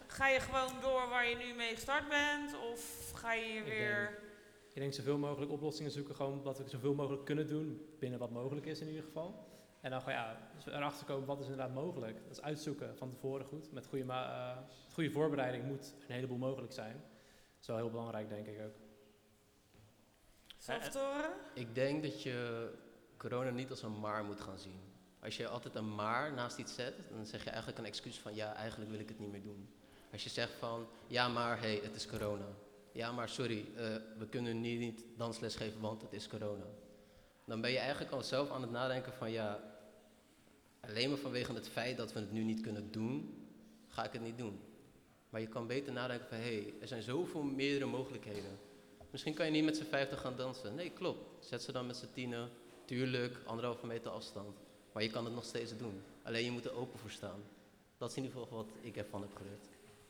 [0.07, 2.55] ga je gewoon door waar je nu mee gestart bent?
[2.71, 4.21] Of ga je Ik weer...
[4.73, 8.29] Ik denk zoveel mogelijk oplossingen zoeken, gewoon wat we zoveel mogelijk kunnen doen, binnen wat
[8.31, 9.51] mogelijk is in ieder geval.
[9.83, 12.23] En dan gewoon ja, dus erachter komen wat is inderdaad mogelijk.
[12.23, 13.71] Dat is uitzoeken van tevoren goed.
[13.71, 16.93] Met goede, eh, met goede voorbereiding moet een heleboel mogelijk zijn.
[16.93, 18.75] Dat is wel heel belangrijk, denk ik ook.
[20.57, 21.33] Salvatore?
[21.53, 22.69] Ik denk dat je
[23.17, 24.79] corona niet als een maar moet gaan zien.
[25.19, 28.35] Als je altijd een maar naast iets zet, dan zeg je eigenlijk een excuus van
[28.35, 29.73] ja, eigenlijk wil ik het niet meer doen.
[30.11, 32.47] Als je zegt van ja, maar hey, het is corona.
[32.91, 33.85] Ja, maar sorry, eh,
[34.17, 36.65] we kunnen nu niet dansles geven, want het is corona.
[37.45, 39.72] Dan ben je eigenlijk al zelf aan het nadenken van ja,
[40.87, 43.47] alleen maar vanwege het feit dat we het nu niet kunnen doen,
[43.87, 44.59] ga ik het niet doen.
[45.29, 48.59] Maar je kan beter nadenken van hé, hey, er zijn zoveel meerdere mogelijkheden.
[49.11, 50.75] Misschien kan je niet met z'n vijftig gaan dansen.
[50.75, 51.45] Nee, klopt.
[51.45, 52.49] Zet ze dan met z'n tienen.
[52.85, 54.57] Tuurlijk, anderhalve meter afstand.
[54.91, 56.03] Maar je kan het nog steeds doen.
[56.23, 57.43] Alleen je moet er open voor staan.
[57.97, 59.65] Dat is in ieder geval wat ik ervan heb geleerd.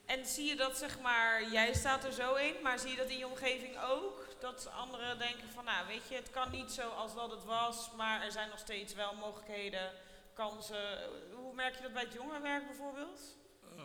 [0.06, 3.10] En zie je dat, zeg maar, jij staat er zo in, maar zie je dat
[3.10, 4.28] in je omgeving ook?
[4.40, 7.92] Dat anderen denken van, nou, weet je, het kan niet zo als dat het was,
[7.98, 9.92] maar er zijn nog steeds wel mogelijkheden,
[10.36, 13.38] Hoe merk je dat bij het jongerenwerk bijvoorbeeld?
[13.78, 13.84] Eh,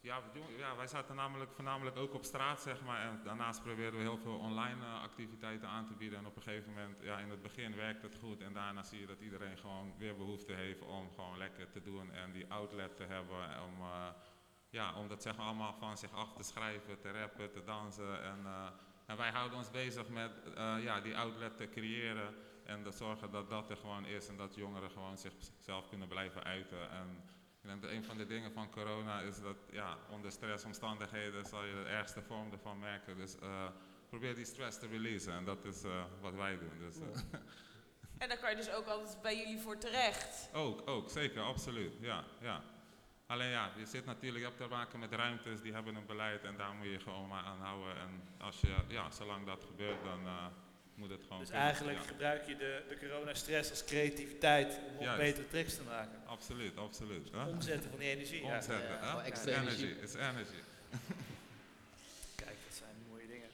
[0.00, 0.22] ja,
[0.56, 3.02] ja, wij zaten namelijk voornamelijk ook op straat, zeg maar.
[3.02, 6.18] En daarnaast probeerden we heel veel online eh, activiteiten aan te bieden.
[6.18, 8.40] En op een gegeven moment, ja, in het begin werkt het goed.
[8.40, 12.12] En daarna zie je dat iedereen gewoon weer behoefte heeft om gewoon lekker te doen.
[12.12, 13.62] En die outlet te hebben.
[13.62, 14.08] Om, eh,
[14.70, 18.22] ja, om dat zeg maar allemaal van zich af te schrijven, te rappen, te dansen.
[18.22, 18.46] En,
[19.06, 22.34] en wij houden ons bezig met ja, die outlet te creëren.
[22.68, 24.28] En te zorgen dat dat er gewoon is.
[24.28, 26.90] En dat jongeren gewoon zichzelf kunnen blijven uiten.
[26.90, 27.22] En
[27.62, 31.64] ik denk dat een van de dingen van corona is dat ja, onder stressomstandigheden zal
[31.64, 33.16] je de ergste vorm ervan merken.
[33.16, 33.68] Dus eh,
[34.08, 36.78] probeer die stress te releasen en dat is eh, wat wij doen.
[36.78, 37.40] Dus, eh,
[38.18, 40.50] En dan kan je dus ook altijd bij jullie voor terecht.
[40.52, 41.92] ook, ook, zeker, absoluut.
[42.00, 42.62] Ja, ja.
[43.26, 46.44] Alleen ja, je zit natuurlijk, je hebt te maken met ruimtes, die hebben een beleid
[46.44, 47.96] en daar moet je gewoon maar aan houden.
[47.96, 50.20] En als je, ja, zolang dat gebeurt, dan,
[50.98, 52.04] moet het gewoon Dus kunnen, eigenlijk ja.
[52.06, 55.20] gebruik je de, de coronastress als creativiteit om Juist.
[55.20, 56.18] betere tricks te maken.
[56.26, 57.28] Absoluut, absoluut.
[57.32, 57.44] hè?
[57.44, 58.44] Omzetten van die energie.
[58.44, 58.54] Ja.
[58.56, 59.56] Omzetten, Ja, hè?
[59.56, 60.60] energy, it's energy.
[62.36, 63.48] Kijk, dat zijn mooie dingen.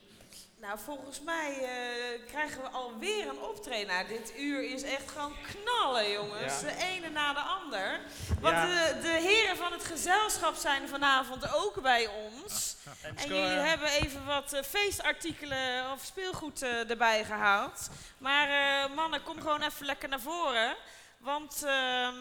[0.65, 3.87] Nou, volgens mij eh, krijgen we alweer een optreden.
[3.87, 6.61] Nou, dit uur is echt gewoon knallen, jongens.
[6.61, 6.67] Ja.
[6.67, 8.01] De ene na de ander.
[8.41, 8.67] Want Ja.
[8.67, 12.77] de, de heren van het gezelschap zijn vanavond ook bij ons.
[13.03, 17.89] En, jullie hebben even wat eh, feestartikelen of speelgoed eh, erbij gehaald.
[18.19, 18.49] Maar
[18.91, 20.77] mannen, kom gewoon even lekker naar voren.
[21.25, 22.15] Want ehm,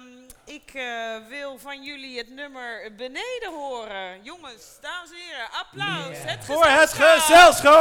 [0.46, 4.24] ik eh, wil van jullie het nummer beneden horen.
[4.24, 6.18] Jongens, dames en heren, applaus.
[6.24, 7.74] Het Voor het gezelschap.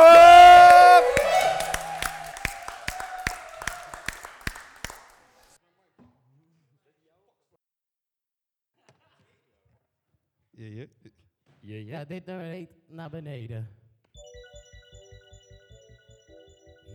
[10.50, 10.86] Ja,
[11.60, 11.76] ja.
[11.76, 13.76] Ja, dit nummer heet Naar Beneden.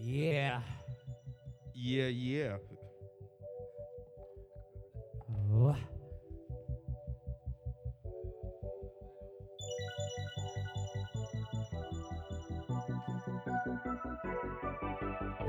[0.04, 0.62] Yeah.
[1.74, 2.60] Yeah, yeah.
[5.58, 5.76] Wah.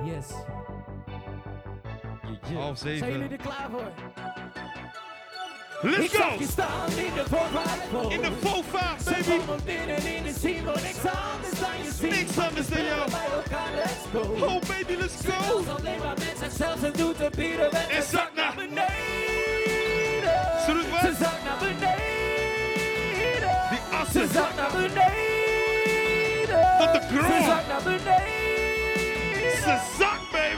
[0.04, 0.32] Yes.
[2.54, 3.30] Half Zijn jullie zeven.
[3.30, 3.92] er klaar voor?
[5.82, 6.38] Let's ik zag go!
[6.38, 8.12] je staan in de voorwaartspoor.
[8.12, 9.62] In de FOFA, Ze baby!
[9.64, 10.74] binnen in de Simon.
[10.82, 12.10] Niks anders dan je ziet.
[12.10, 13.10] Niks anders dan jou.
[13.10, 14.46] Bij elkaar, let's go.
[14.46, 15.56] Oh baby, let's go!
[15.56, 17.76] Als alleen maar met zichzelf, ze doet de pirouette.
[17.76, 18.30] En zak
[24.56, 26.58] naar- beneden.
[26.82, 27.28] Ze doet wat?
[27.28, 28.24] Ze zakt naar beneden.
[29.34, 30.07] Die Ze assen.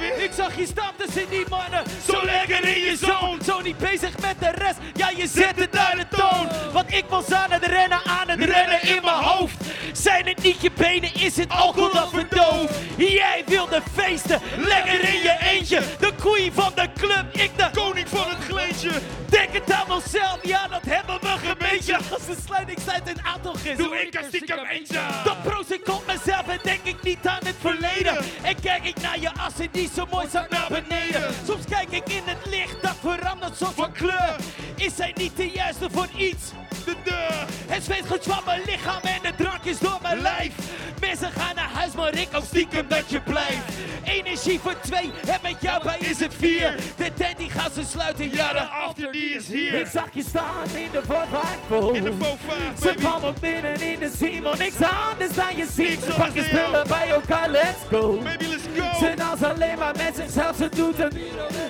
[0.01, 0.23] Baby!
[0.23, 1.83] Ik zag je staan tussen die mannen.
[2.07, 3.45] Zo lekker in je zone.
[3.45, 4.79] Zo niet bezig met de rest.
[4.95, 6.49] Ja, je zet het naar de toon.
[6.73, 9.57] Want ik was aan het rennen, aan het rennen in mijn hoofd.
[9.93, 12.75] Zijn het niet je benen, is het alcohol dat verdooft.
[12.97, 15.83] Jij wilde feesten, lekker in je eentje.
[15.99, 18.91] De queen van de club, ik de Koning van het gleedje!
[19.29, 21.97] Denk het aan onszelf, ja dat hebben we gemeentje.
[21.97, 25.01] Als de sluitingstijd een aantal is, Doe ik er stiekem eentje!
[25.25, 27.90] dan proost ik op mezelf en denk ik niet aan het verleden.
[28.07, 31.35] En kijk ik naar je assen die zo mooi zakt naar beneden.
[31.47, 34.37] Soms kijk ik in het licht, dat verandert soms van kleur.
[34.77, 36.53] Is hij niet de juiste voor iets?
[36.85, 37.47] De deur!
[37.67, 40.53] Het zweet goed van mijn lichaam en de drank is door mijn lijf.
[41.01, 41.59] Mensen gaan
[42.01, 43.73] maar ik ook stiekem dat je blijft.
[44.05, 46.75] Energie voor twee en met jou bij is het vier.
[46.97, 49.75] De tent die gaat ze sluiten, ja de after die is hier.
[49.75, 51.93] Ik zag je staan in de voorwaartpool.
[51.93, 54.75] In de FOFA, Ze binnen in de Simon, niks
[55.11, 56.17] anders dan je ziet.
[56.17, 58.19] Pak je spullen bij elkaar, let's go.
[58.23, 58.63] Baby, let's
[58.99, 59.15] Ze go!
[59.17, 61.15] danst alleen maar met zichzelf, ze doet het.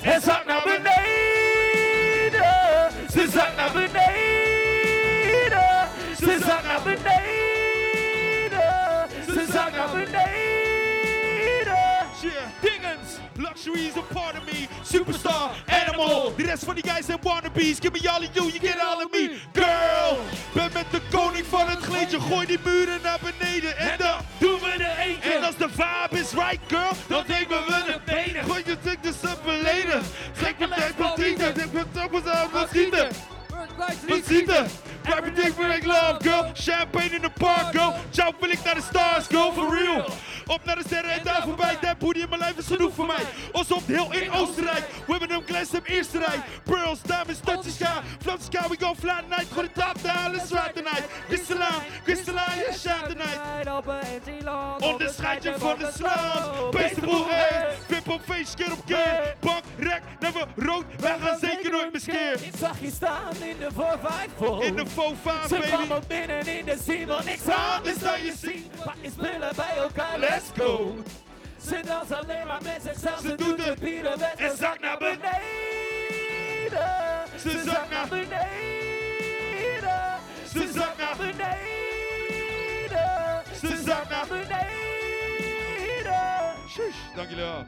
[0.03, 0.91] En zakt naar beneden.
[3.13, 3.99] Ze zakt naar beneden.
[6.19, 7.50] Ze zakt naar beneden.
[9.51, 10.31] Beneden.
[12.23, 12.31] Yeah.
[12.61, 13.19] Dingens.
[13.37, 14.69] Luxury is a part of me.
[14.83, 16.33] Superstar, animal.
[16.37, 17.79] De rest van die guys zijn wannabes.
[17.81, 19.39] Give me all of you, you get all of me.
[19.53, 20.19] Girl,
[20.53, 22.21] ben met de koning van het gleedje.
[22.21, 23.77] Gooi die muren naar beneden.
[23.77, 25.33] En dan Doen we er eentje.
[25.33, 28.45] En als de vibe is right, girl, dan nemen we de benen.
[28.45, 30.03] Gooi je tik de sub verleden.
[30.33, 31.55] Gek met tijd van tieten.
[31.73, 33.09] Ben top als aan wat schieten.
[34.09, 34.67] Wat schieten.
[35.11, 36.55] Your dick, make love, girl.
[36.55, 37.99] Champagne in the park, girl.
[38.13, 40.07] Ciao, wil de stars, go for real.
[40.51, 41.77] Op naar de sterren en daar voorbij.
[41.81, 43.25] Dat booty in mijn lijf is genoeg voor mij.
[43.53, 44.85] Ons op heel in Oostenrijk.
[45.07, 46.41] We hebben hem glass op eerste rij.
[46.65, 48.01] Pearls, diamonds, touch the sky.
[48.23, 49.47] Float the sky, we go fly tonight.
[49.53, 51.05] Gooi de top down, let's ride tonight.
[51.29, 53.39] Crystalline, crystalline, yeah, shine tonight.
[54.81, 56.71] Onderscheid je van de slaan.
[56.71, 57.77] Beesteboel, hey.
[57.89, 59.37] Vip op feest, keer op keer.
[59.41, 60.85] Bank, rek, never rood.
[61.01, 62.33] Wij gaan zeker nooit miskeer.
[62.33, 64.63] Ik zag je staan in de voorwaartpool.
[64.63, 66.07] In de FOFA, Ze kwam baby.
[66.07, 68.71] binnen in de Simon, niks anders dan je ziet.
[68.85, 70.95] Pak je spullen bij elkaar, let's go.
[71.67, 75.21] Ze danst alleen maar met zichzelf, ze doet de pirouette en zakt naar beneden.
[77.41, 78.39] Ze zakt naar beneden.
[80.53, 81.49] Ze zakt naar beneden.
[83.61, 84.59] Ze zakt naar beneden.
[86.69, 87.67] Shush, dank jullie wel.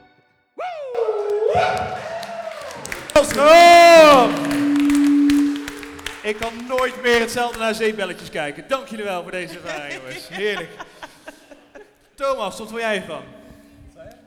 [6.21, 8.67] Ik kan nooit meer hetzelfde naar zeebelletjes kijken.
[8.67, 10.27] Dank jullie wel voor deze ervaring, jongens.
[10.29, 10.69] Heerlijk.
[12.23, 13.23] Thomas, wat vond jij ervan?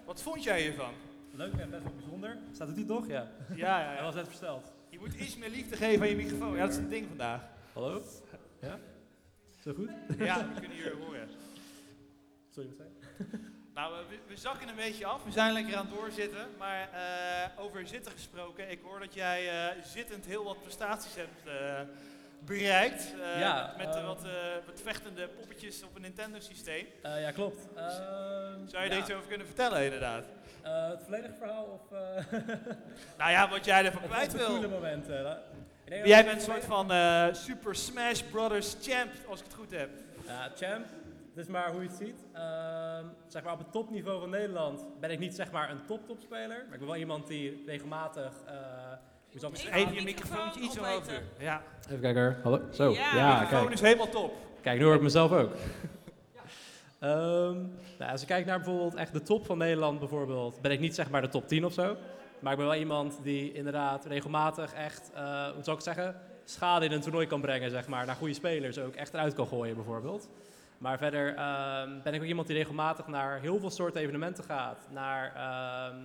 [0.05, 0.93] Wat vond jij hiervan?
[1.33, 2.39] Leuk en best wel bijzonder.
[2.53, 3.07] Staat het niet toch?
[3.07, 3.29] Ja.
[3.55, 4.03] Ja, ja, Hij ja.
[4.03, 4.73] was net versteld.
[4.89, 6.55] Je moet iets meer liefde geven aan je microfoon.
[6.57, 7.41] Ja, dat is een ding vandaag.
[7.73, 8.03] Hallo?
[8.61, 8.79] Ja?
[9.61, 9.91] Zo goed?
[10.19, 11.29] Ja, we kunnen hier horen.
[12.51, 12.89] Sorry, wat zei?
[13.75, 15.25] Nou, we, we zakken een beetje af.
[15.25, 16.47] We zijn lekker aan het doorzitten.
[16.59, 18.71] Maar eh, over zitten gesproken.
[18.71, 21.81] Ik hoor dat jij eh, zittend heel wat prestaties hebt eh,
[22.45, 23.15] bereikt.
[23.23, 24.31] eh, Ja, met eh, wat, eh,
[24.67, 26.87] wat vechtende poppetjes op een Nintendo-systeem.
[27.03, 27.69] Ja, klopt.
[28.67, 30.25] Zou je er iets over kunnen vertellen, inderdaad?
[30.63, 31.99] Het volledige verhaal of...
[33.19, 34.85] Nou ja, wat jij ervan het- kwijt coole wil.
[34.85, 36.91] Ik denk dat Jij het bent een soort van
[37.35, 39.91] Super Smash Brothers champ, als ik het goed heb.
[40.27, 40.87] Ja, champ.
[41.35, 42.25] Het is maar hoe je het ziet.
[42.33, 46.49] Ehm, zeg maar op het topniveau van Nederland ben ik niet zeg maar een top-topspeler.
[46.65, 48.33] Maar ik ben wel iemand die regelmatig...
[49.37, 49.79] ik het Even?
[49.79, 51.21] Even je microfoon microfoontje iets omhoog doen.
[51.39, 52.37] Ja, Even kijken.
[52.43, 52.61] Hallo.
[52.73, 52.93] Zo.
[52.93, 53.75] Ja, de microfoon kijk.
[53.75, 54.35] is helemaal top.
[54.63, 55.53] Kijk, nu hoor ik mezelf ook.
[56.99, 57.55] Ehm,
[57.99, 60.95] nou, als je kijkt naar bijvoorbeeld echt de top van Nederland bijvoorbeeld, ben ik niet
[60.95, 61.97] zeg maar de top 10 of zo.
[62.39, 66.21] Maar ik ben wel iemand die inderdaad regelmatig echt, eh, hoe zou ik het zeggen,
[66.45, 68.07] schade in een toernooi kan brengen, zeg maar.
[68.07, 70.29] Naar goede spelers ook echt eruit kan gooien bijvoorbeeld.
[70.79, 74.89] Maar verder ehm, ben ik ook iemand die regelmatig naar heel veel soorten evenementen gaat.
[74.91, 75.97] Naar ehm,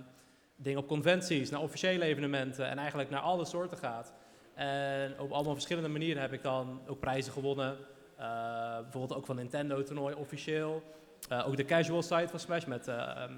[0.62, 4.12] dingen op conventies, naar officiële evenementen en eigenlijk naar alle soorten gaat.
[4.54, 7.76] En op allemaal verschillende manieren heb ik dan ook prijzen gewonnen.
[8.16, 10.82] Eh, bijvoorbeeld ook van Nintendo toernooi officieel.
[11.28, 13.32] Eh, ook de casual site van Smash met eh, ehm,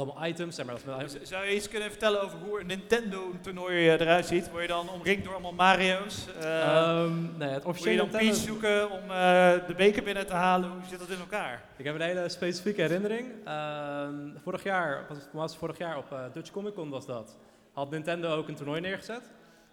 [0.00, 0.54] allemaal items.
[0.54, 4.00] Zeg maar, dat is met- Zou je iets kunnen vertellen over hoe een Nintendo-toernooi eh,
[4.00, 4.50] eruit ziet?
[4.50, 6.26] Word je dan omringd door allemaal Mario's?
[6.40, 8.18] Ehm, nee, het moet je officiële dan Nintendo...
[8.18, 10.70] Peach zoeken om eh, de beker binnen te halen?
[10.70, 11.62] Hoe zit dat in elkaar?
[11.76, 13.28] Ik heb een hele specifieke herinnering.
[13.44, 17.36] Ehm, vorig jaar, was het was vorig jaar op eh, Dutch Comic Con was dat,
[17.72, 19.22] had Nintendo ook een toernooi neergezet.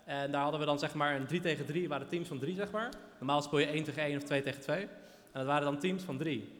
[0.06, 2.56] En daar hadden we dan zeg maar een 3 tegen 3, waren teams van 3
[2.56, 2.90] zeg maar.
[3.20, 4.82] Normaal speel je 1 tegen 1 of 2 tegen 2.
[4.82, 4.90] En
[5.34, 6.58] dat waren dan teams van 3.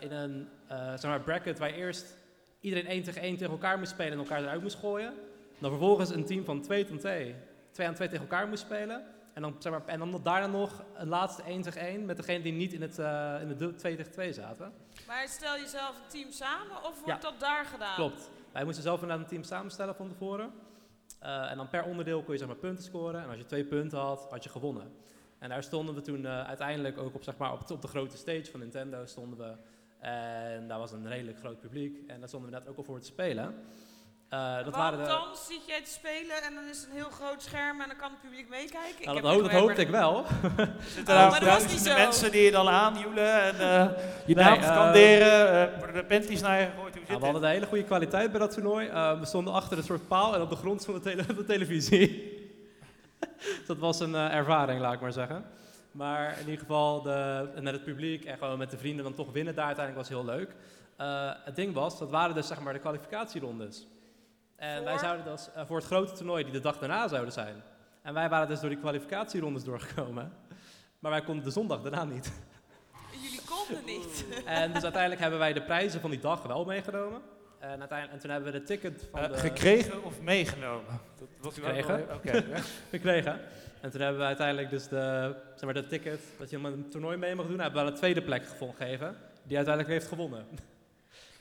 [0.00, 2.18] in een eh, zeg maar bracket waar eerst
[2.60, 5.14] iedereen 1 tegen 1 tegen elkaar moest spelen en elkaar eruit moest gooien.
[5.58, 7.34] Dan vervolgens een team van 2 tot 2,
[7.70, 9.04] 2 aan 2 tegen elkaar moest spelen.
[9.32, 12.42] En dan, zeg maar, en dan daarna nog een laatste 1 tegen 1 met degene
[12.42, 14.72] die niet in, het, eh, in de 2 tegen 2 zaten.
[15.06, 17.30] Maar stel je zelf een team samen of wordt Ja.
[17.30, 17.94] dat daar gedaan?
[17.94, 18.30] Klopt.
[18.52, 20.52] Wij moesten zelf inderdaad een team samenstellen van tevoren.
[21.18, 23.22] Eh, en dan per onderdeel kon je zeg maar, punten scoren.
[23.22, 24.92] En als je twee punten had, had je gewonnen.
[25.38, 28.16] En daar stonden we toen eh, uiteindelijk ook op, zeg maar, op, op de grote
[28.16, 29.54] stage van Nintendo stonden we.
[30.00, 31.98] En daar was een redelijk groot publiek.
[32.08, 33.54] En daar stonden we net ook al voor te spelen.
[34.28, 36.96] Eh, dat Want waren de, dan zit jij te spelen en dan is het een
[36.96, 38.98] heel groot scherm en dan kan het publiek meekijken.
[38.98, 40.24] Ik nou, heb dat, hoop- dat hoopte ik wel.
[40.24, 41.96] Zitten Oh, daar maar dat was niet duizenden zo.
[41.98, 43.90] mensen die je dan aanjoelen en eh,
[44.26, 45.82] je Nee, naam eh, scanderen?
[45.88, 46.94] eh, er panties naar je gegooid?
[46.94, 48.88] Hoe we hadden een hele goede kwaliteit bij dat toernooi.
[48.88, 51.44] Eh, we stonden achter een soort paal en op de grond stond de, tele- de
[51.44, 52.38] televisie.
[53.66, 55.44] Dat was een eh, ervaring, laat ik maar zeggen.
[55.92, 59.32] Maar in ieder geval, de, met het publiek en gewoon met de vrienden dan toch
[59.32, 60.54] winnen daar uiteindelijk was heel leuk.
[60.96, 63.86] Eh, het ding was, dat waren dus zeg maar de kwalificatierondes.
[64.56, 67.62] En wij zouden dus eh, voor het grote toernooi die de dag daarna zouden zijn.
[68.02, 70.32] En wij waren dus door die kwalificatierondes doorgekomen.
[70.98, 72.32] Maar wij konden de zondag daarna niet.
[73.22, 74.24] Jullie konden niet.
[74.44, 77.20] En dus uiteindelijk hebben wij de prijzen van die dag wel meegenomen.
[77.58, 79.36] En, uiteindelijk, en toen hebben we de ticket van Eh, de...
[79.36, 81.00] gekregen of meegenomen?
[81.18, 82.14] Dat was Gekregen.
[82.14, 82.32] Oké.
[82.32, 82.60] ja.
[82.90, 83.40] gekregen.
[83.80, 86.88] En toen hebben we uiteindelijk dus de, zeg maar, de ticket dat je om een
[86.88, 89.16] toernooi mee mag doen, hebben we een tweede plek gegeven.
[89.42, 90.46] Die uiteindelijk heeft gewonnen.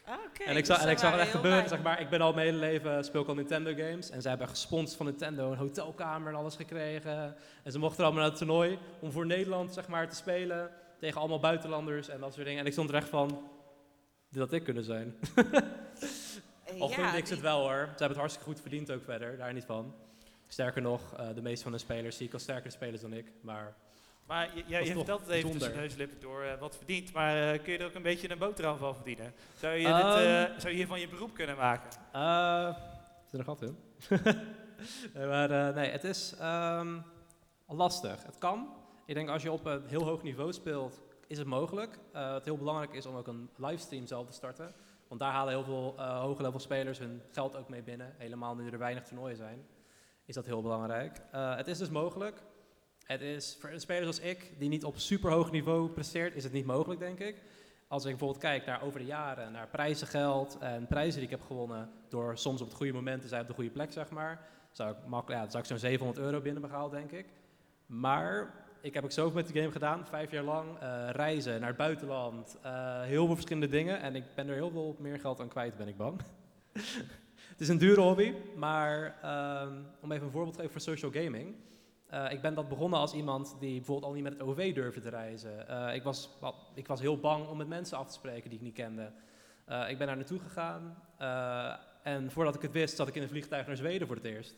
[0.06, 0.44] Ah, Oké.
[0.44, 1.70] en ik dus zag, en ik zag het echt gebeuren.
[1.70, 4.10] Zeg maar, ik ben al mijn hele leven speel ik al Nintendo games.
[4.10, 7.36] En zij hebben gesponsord van Nintendo een hotelkamer en alles gekregen.
[7.64, 10.70] En ze mochten allemaal naar het toernooi om voor Nederland zeg maar, te spelen.
[11.00, 12.60] Tegen allemaal buitenlanders en dat soort dingen.
[12.60, 13.50] En ik stond er echt van,
[14.30, 15.16] dit had ik kunnen zijn.
[16.76, 17.82] Eh, Al ja, vind ik ze het wel hoor.
[17.84, 19.94] Ze hebben het hartstikke goed verdiend ook verder, daar niet van.
[20.52, 23.32] Sterker nog, eh, de meeste van de spelers zie ik als sterkere spelers dan ik.
[23.42, 23.76] Maar
[24.26, 27.64] Maar je, is je toch vertelt het even tussen door eh, wat verdient, maar eh,
[27.64, 29.34] kun je er ook een beetje een boterham van verdienen?
[29.58, 30.52] Zou je, dit, Ehm.
[30.54, 31.92] eh, zou je hiervan je beroep kunnen maken?
[33.24, 33.78] Zit er een gat in?
[35.14, 37.00] nee, maar nee, het is ehm,
[37.68, 38.24] lastig.
[38.24, 38.74] Het kan.
[39.06, 42.00] Ik denk als je op een heel hoog niveau speelt, is het mogelijk.
[42.14, 44.74] Wat heel belangrijk is om ook een livestream zelf te starten.
[45.08, 48.14] Want daar halen heel veel hoge level spelers hun geld ook mee binnen.
[48.18, 49.66] Helemaal nu er weinig toernooien zijn,
[50.30, 51.22] is dat heel belangrijk.
[51.32, 52.42] Eh, het is dus mogelijk.
[53.04, 56.54] Het is voor spelers als ik, die niet op super hoog niveau presteert, is het
[56.54, 57.42] niet mogelijk, denk ik.
[57.88, 61.48] Als ik bijvoorbeeld kijk naar over de jaren, naar prijzengeld en prijzen die ik heb
[61.48, 64.48] gewonnen, door soms op het goede moment te zijn op de goede plek, zeg maar,
[64.72, 67.26] zou ik, makkelijk, ja, zou ik zo'n 700 euro binnen denk ik.
[67.86, 71.70] Maar ik heb ook zoveel met die game gedaan, vijf jaar lang, eh, reizen naar
[71.70, 74.02] het buitenland, eh, heel veel verschillende dingen.
[74.02, 76.22] En ik ben er heel veel meer geld aan kwijt, ben ik bang.
[77.60, 81.12] het is een dure hobby, maar ehm, om even een voorbeeld te geven voor social
[81.12, 81.56] gaming.
[82.08, 85.02] Eh, ik ben dat begonnen als iemand die bijvoorbeeld al niet met het OV durfde
[85.02, 85.68] te reizen.
[85.68, 86.30] Eh, ik, was,
[86.74, 89.12] ik was heel bang om met mensen af te spreken die ik niet kende.
[89.66, 91.04] Eh, ik ben daar naartoe gegaan.
[92.04, 94.56] en voordat ik het wist, zat ik in een vliegtuig naar Zweden voor het eerst.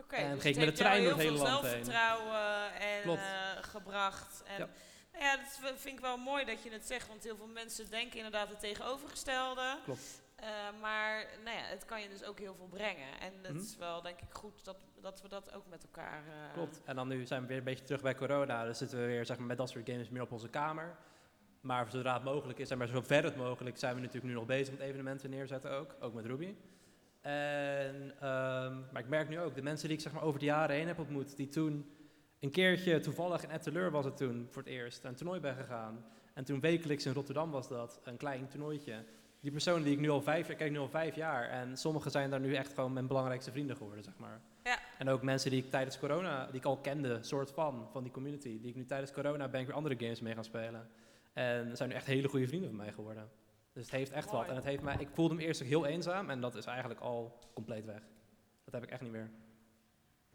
[0.00, 1.84] Oké, en dus ging ik met de trein door het heel hele land heen.
[1.84, 3.18] zelfvertrouwen en
[3.62, 4.42] gebracht.
[4.46, 4.68] En, Ja.
[5.12, 7.90] Nou ja, dat vind ik wel mooi dat je het zegt, want heel veel mensen
[7.90, 9.78] denken inderdaad het tegenovergestelde.
[9.84, 10.22] Klopt.
[10.40, 13.20] Eh, maar nou ja, het kan je dus ook heel veel brengen.
[13.20, 13.62] En het Mhm.
[13.62, 16.22] is wel denk ik goed dat, dat we dat ook met elkaar...
[16.26, 16.80] eh, Klopt.
[16.84, 18.64] En dan nu zijn we weer een beetje terug bij corona.
[18.64, 20.96] Dus zitten we weer zeg maar, met dat soort games meer op onze kamer.
[21.60, 24.32] Maar zodra het mogelijk is, en maar zo ver het mogelijk, zijn we natuurlijk nu
[24.32, 25.96] nog bezig met evenementen neerzetten ook.
[26.00, 26.54] Ook met Ruby.
[27.20, 30.44] En, ehm, maar ik merk nu ook, de mensen die ik zeg maar, over de
[30.46, 31.94] jaren heen heb ontmoet, die toen
[32.40, 36.04] een keertje toevallig in Etteleur was het toen voor het eerst, een toernooi ben gegaan.
[36.34, 39.04] En toen wekelijks in Rotterdam was dat, een klein toernooitje.
[39.40, 41.48] Die personen die ik nu al vijf jaar, kijk nu al vijf jaar.
[41.48, 44.40] En sommigen zijn daar nu echt gewoon mijn belangrijkste vrienden geworden, zeg maar.
[44.64, 44.78] Ja.
[44.98, 48.12] En ook mensen die ik tijdens corona, die ik al kende, soort van, van die
[48.12, 48.60] community.
[48.60, 50.88] Die ik nu tijdens corona ben ik weer andere games mee gaan spelen.
[51.32, 53.30] En zijn nu echt hele goede vrienden van mij geworden.
[53.72, 54.48] Dus het heeft echt wat.
[54.48, 57.00] En het heeft mij, ik voelde me eerst ook heel eenzaam en dat is eigenlijk
[57.00, 58.02] al compleet weg.
[58.64, 59.30] Dat heb ik echt niet meer.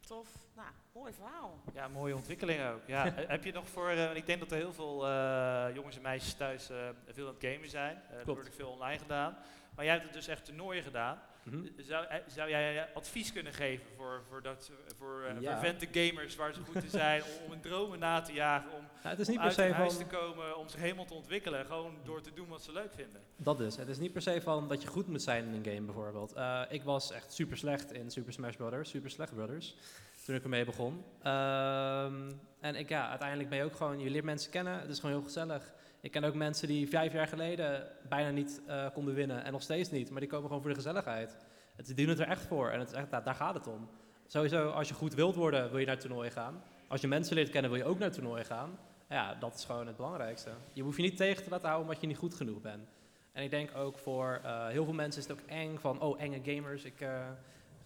[0.00, 0.46] Tof.
[0.56, 1.60] Nou, mooi verhaal.
[1.74, 2.80] Ja, mooie ontwikkeling ook.
[2.86, 5.66] Ja, he- heb je nog voor, eh, want ik denk dat er heel veel eh,
[5.74, 6.76] jongens en meisjes thuis eh,
[7.10, 8.02] veel aan het gamen zijn.
[8.10, 9.36] Eh, er wordt ook veel online gedaan.
[9.74, 11.18] Maar jij hebt het dus echt toernooien gedaan.
[11.42, 11.66] Mhm.
[11.76, 15.52] Zou, zou jij advies kunnen geven voor, voor, dat, voor, eh, Ja.
[15.52, 18.72] voor vente gamers waar ze goed in zijn, om, om hun dromen na te jagen,
[18.72, 20.02] om, Nou, het is om niet per uit hun se huis van...
[20.08, 23.20] te komen, om zich helemaal te ontwikkelen, gewoon door te doen wat ze leuk vinden?
[23.36, 23.76] Dat is.
[23.76, 26.32] Het is niet per se van dat je goed moet zijn in een game bijvoorbeeld.
[26.32, 29.76] Eh, ik was echt super slecht in Super Smash Brothers, Super Slecht Brothers,
[30.26, 31.04] toen ik ermee begon.
[31.22, 34.98] Ehm, en ik, ja, uiteindelijk ben je ook gewoon, je leert mensen kennen, het is
[34.98, 35.74] gewoon heel gezellig.
[36.00, 39.62] Ik ken ook mensen die vijf jaar geleden bijna niet eh, konden winnen en nog
[39.62, 41.36] steeds niet, maar die komen gewoon voor de gezelligheid.
[41.84, 43.88] Die doen het er echt voor en het is echt, daar, gaat het om.
[44.26, 46.62] Sowieso, als je goed wilt worden, wil je naar toernooien gaan.
[46.88, 48.78] Als je mensen leert kennen, wil je ook naar toernooien gaan.
[49.08, 50.50] Ja, dat is gewoon het belangrijkste.
[50.72, 52.88] Je hoeft je niet tegen te laten houden omdat je niet goed genoeg bent.
[53.32, 56.20] En ik denk ook voor eh, heel veel mensen is het ook eng van, oh,
[56.20, 56.84] enge gamers.
[56.84, 57.28] Ik eh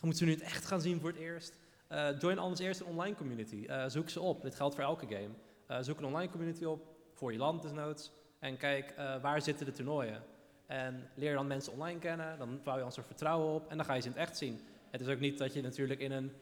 [0.00, 1.58] moet ze nu het echt gaan zien voor het eerst.
[1.90, 3.64] Eh, join anders eerst een online community.
[3.66, 4.42] Eh, zoek ze op.
[4.42, 5.30] Dit geldt voor elke game.
[5.66, 8.12] Eh, zoek een online community op, voor je land desnoods.
[8.38, 10.22] En kijk, waar zitten de toernooien?
[10.66, 12.38] En leer dan mensen online kennen.
[12.38, 13.70] Dan bouw je een soort vertrouwen op.
[13.70, 14.60] En dan ga je ze in het echt zien.
[14.90, 16.32] Het is ook niet dat je natuurlijk in een,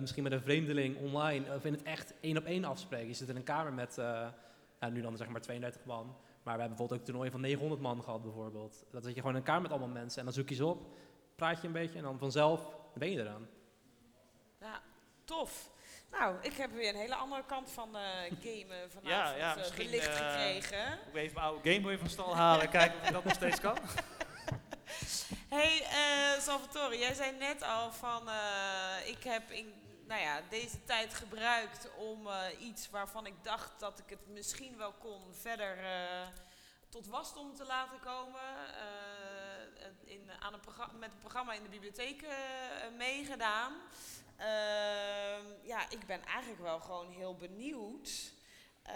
[0.00, 3.08] misschien met een vreemdeling online, of in het echt één op één afspreekt.
[3.08, 3.96] Je zit in een kamer met,
[4.80, 6.06] nou, nu dan zeg maar 32 man.
[6.42, 8.84] Maar we hebben bijvoorbeeld ook toernooien van 900 man gehad bijvoorbeeld.
[8.90, 10.66] Dat zit je gewoon in een kamer met allemaal mensen en dan zoek je ze
[10.66, 10.86] op,
[11.34, 13.46] praat je een beetje en dan vanzelf ben je eraan.
[15.28, 15.70] Tof.
[16.10, 18.02] Nou, ik heb weer een hele andere kant van eh
[18.42, 20.98] gamen vanavond Ja, ja, eh, misschien, belicht eh, gekregen.
[21.04, 23.34] Moet ik even mijn oude Gameboy van stal halen en kijken of ik dat nog
[23.34, 23.78] steeds kan?
[25.48, 25.84] Hey
[26.40, 28.22] Salvatore, jij zei net al van
[29.04, 29.74] ik heb in
[30.06, 32.28] nou ja, deze tijd gebruikt om
[32.60, 35.78] iets waarvan ik dacht dat ik het misschien wel kon verder
[36.88, 38.40] tot wasdom te laten komen.
[40.04, 42.26] in, aan een met een programma in de bibliotheek
[42.96, 43.72] meegedaan.
[44.38, 48.10] Ehm, ja, ik ben eigenlijk wel gewoon heel benieuwd.
[48.82, 48.94] Eh,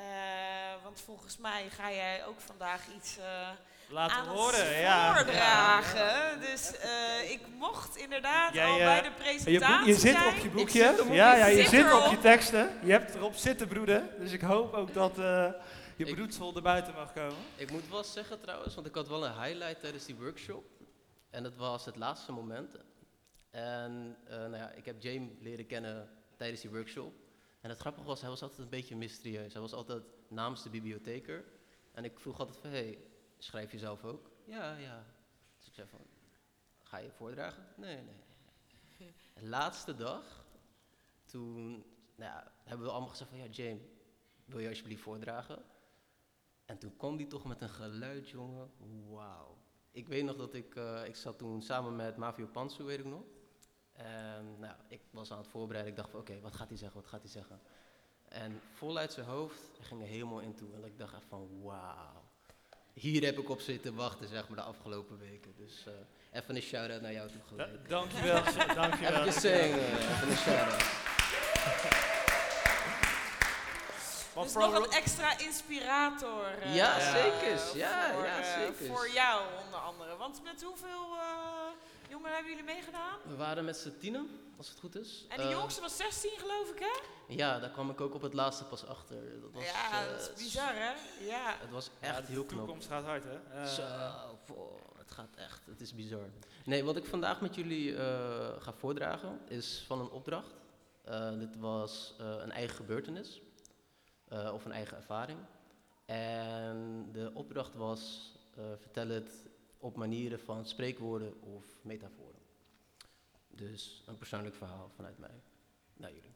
[0.83, 3.49] want volgens mij ga jij ook vandaag iets eh,
[3.89, 5.15] Laten aan horen, ja.
[5.15, 6.41] voordragen.
[6.41, 10.37] Dus eh, ik mocht inderdaad Jij, al bij de Je, presentatie boek- je zit zijn.
[10.37, 10.95] op je boekje.
[10.97, 11.07] zit.
[11.15, 12.79] Ja, ja, je zit zit op je teksten.
[12.85, 14.11] Je hebt erop zitten broeden.
[14.19, 15.49] Dus ik hoop ook dat eh,
[15.97, 17.37] je Ik- broedsel er buiten mag komen.
[17.57, 20.65] Ik moet wel zeggen trouwens, want ik had wel een highlight tijdens die workshop.
[21.31, 22.77] En dat was het laatste moment.
[23.53, 27.15] En eh, nou ja, ik heb James leren kennen tijdens die workshop.
[27.61, 29.53] En het grappige was, hij was altijd een beetje mysterieus.
[29.53, 31.45] Hij was altijd namens de bibliotheker.
[31.93, 32.99] En ik vroeg altijd van, hey,
[33.39, 34.31] schrijf je zelf ook?
[34.45, 35.07] Ja, ja.
[35.57, 36.01] Dus ik zei van,
[36.83, 37.67] ga je voordragen?
[37.77, 39.15] Nee, nee,
[39.55, 40.45] laatste dag,
[41.25, 41.71] toen
[42.15, 43.83] nou ja, hebben we allemaal gezegd van, ja James,
[44.45, 45.63] wil je alsjeblieft voordragen?
[46.65, 48.71] En toen kwam die toch met een geluid, jongen.
[49.09, 49.59] Wauw.
[49.91, 53.05] Ik weet nog dat ik, eh, ik zat toen samen met Mavio Pansu, weet ik
[53.05, 53.25] nog.
[53.97, 55.93] En nou, ik was aan het voorbereiden.
[55.93, 57.61] Ik dacht van, oké, wat gaat hij zeggen, wat gaat hij zeggen?
[58.29, 60.69] En voluit zijn hoofd, ging er helemaal in toe.
[60.75, 62.23] En ik dacht echt van, wauw.
[62.93, 65.55] Hier heb ik op zitten wachten, zeg maar, de afgelopen weken.
[65.57, 65.93] Dus eh,
[66.41, 67.89] even een shout-out naar jou toe Da gelijk.
[67.89, 68.43] dankjewel,
[68.83, 69.21] dankjewel.
[69.27, 70.83] Even zingen, even een shout-out.
[74.43, 76.45] Dus nog een extra inspirator.
[76.47, 77.73] eh, Ja, eh, zekers.
[77.73, 78.89] Ja, voor, ja, eh, zekers.
[78.89, 80.17] Voor jou onder andere.
[80.17, 81.62] Want met hoeveel eh,
[82.13, 83.19] jongeren hebben jullie meegedaan?
[83.27, 85.27] We waren met z'n tienen, als het goed is.
[85.29, 87.01] En die Eh, jongste was 16 geloof ik hè?
[87.35, 89.41] Ja, daar kwam ik ook op het laatste pas achter.
[89.41, 90.93] Dat was, ja, eh, dat is bizar hè?
[91.27, 91.57] Ja.
[91.61, 92.59] Het was Ja, echt de heel knap.
[92.59, 93.61] toekomst gaat hard, hè?
[93.61, 93.83] Eh, Zo,
[94.45, 96.29] poh, het gaat echt, het is bizar.
[96.65, 100.55] Nee, wat ik vandaag met jullie eh, ga voordragen is van een opdracht.
[101.05, 103.41] Eh, dit was eh, een eigen gebeurtenis
[104.29, 105.39] eh, of een eigen ervaring.
[106.07, 109.33] En de opdracht was eh, vertel het
[109.83, 112.41] op manieren van spreekwoorden of metaforen.
[113.49, 115.43] Dus een persoonlijk verhaal vanuit mij
[115.97, 116.35] naar jullie.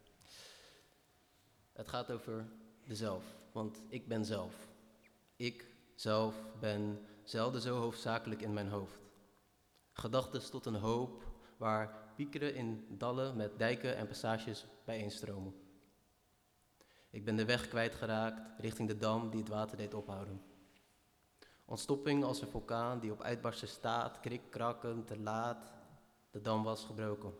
[1.72, 2.46] Het gaat over
[2.84, 4.68] de zelf, want ik ben zelf.
[5.36, 8.98] Ik zelf ben zelden zo hoofdzakelijk in mijn hoofd.
[9.92, 11.24] Gedachtes tot een hoop
[11.56, 15.54] waar piekeren in dallen met dijken en passages bijeenstromen.
[17.10, 20.42] Ik ben de weg kwijtgeraakt richting de dam die het water deed ophouden.
[21.68, 25.72] Ontstopping als een vulkaan die op uitbarsten staat, krik, krakken, te laat.
[26.30, 27.32] De dam was gebroken.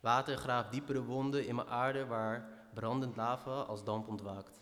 [0.00, 4.60] Water graaft diepere wonden in mijn aarde waar brandend lava als damp ontwaakt.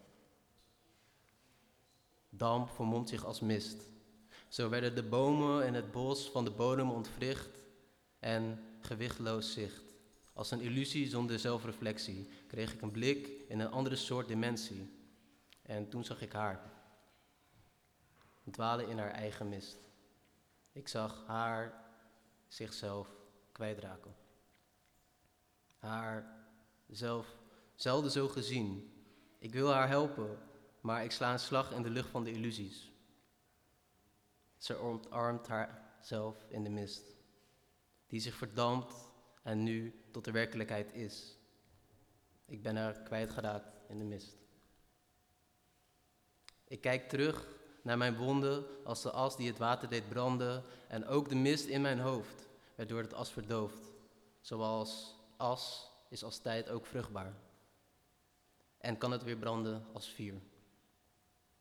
[2.29, 3.91] Damp vermomt zich als mist.
[4.49, 7.63] Zo werden de bomen en het bos van de bodem ontwricht
[8.19, 9.95] en gewichtloos zicht.
[10.33, 14.91] Als een illusie zonder zelfreflectie kreeg ik een blik in een andere soort dimensie.
[15.63, 16.82] En toen zag ik haar.
[18.51, 19.79] Dwalen in haar eigen mist.
[20.73, 21.85] Ik zag haar
[22.49, 23.09] zichzelf
[23.53, 24.15] kwijtraken.
[25.79, 26.47] Haar
[26.89, 27.37] zelf
[27.75, 28.93] zelden zo gezien.
[29.39, 30.39] Ik wil haar helpen,
[30.81, 32.93] maar ik sla een slag in de lucht van de illusies.
[34.57, 37.17] Ze omarmt haarzelf in de mist,
[38.07, 38.95] die zich verdampt
[39.43, 41.39] en nu tot de werkelijkheid is.
[42.45, 44.37] Ik ben haar kwijtgeraakt in de mist.
[46.65, 51.07] Ik kijk terug naar mijn wonden als de as die het water deed branden en
[51.07, 53.93] ook de mist in mijn hoofd werd door het as verdoofd.
[54.41, 57.35] Zoals as is als tijd ook vruchtbaar.
[58.79, 60.41] En kan het weer branden als vuur.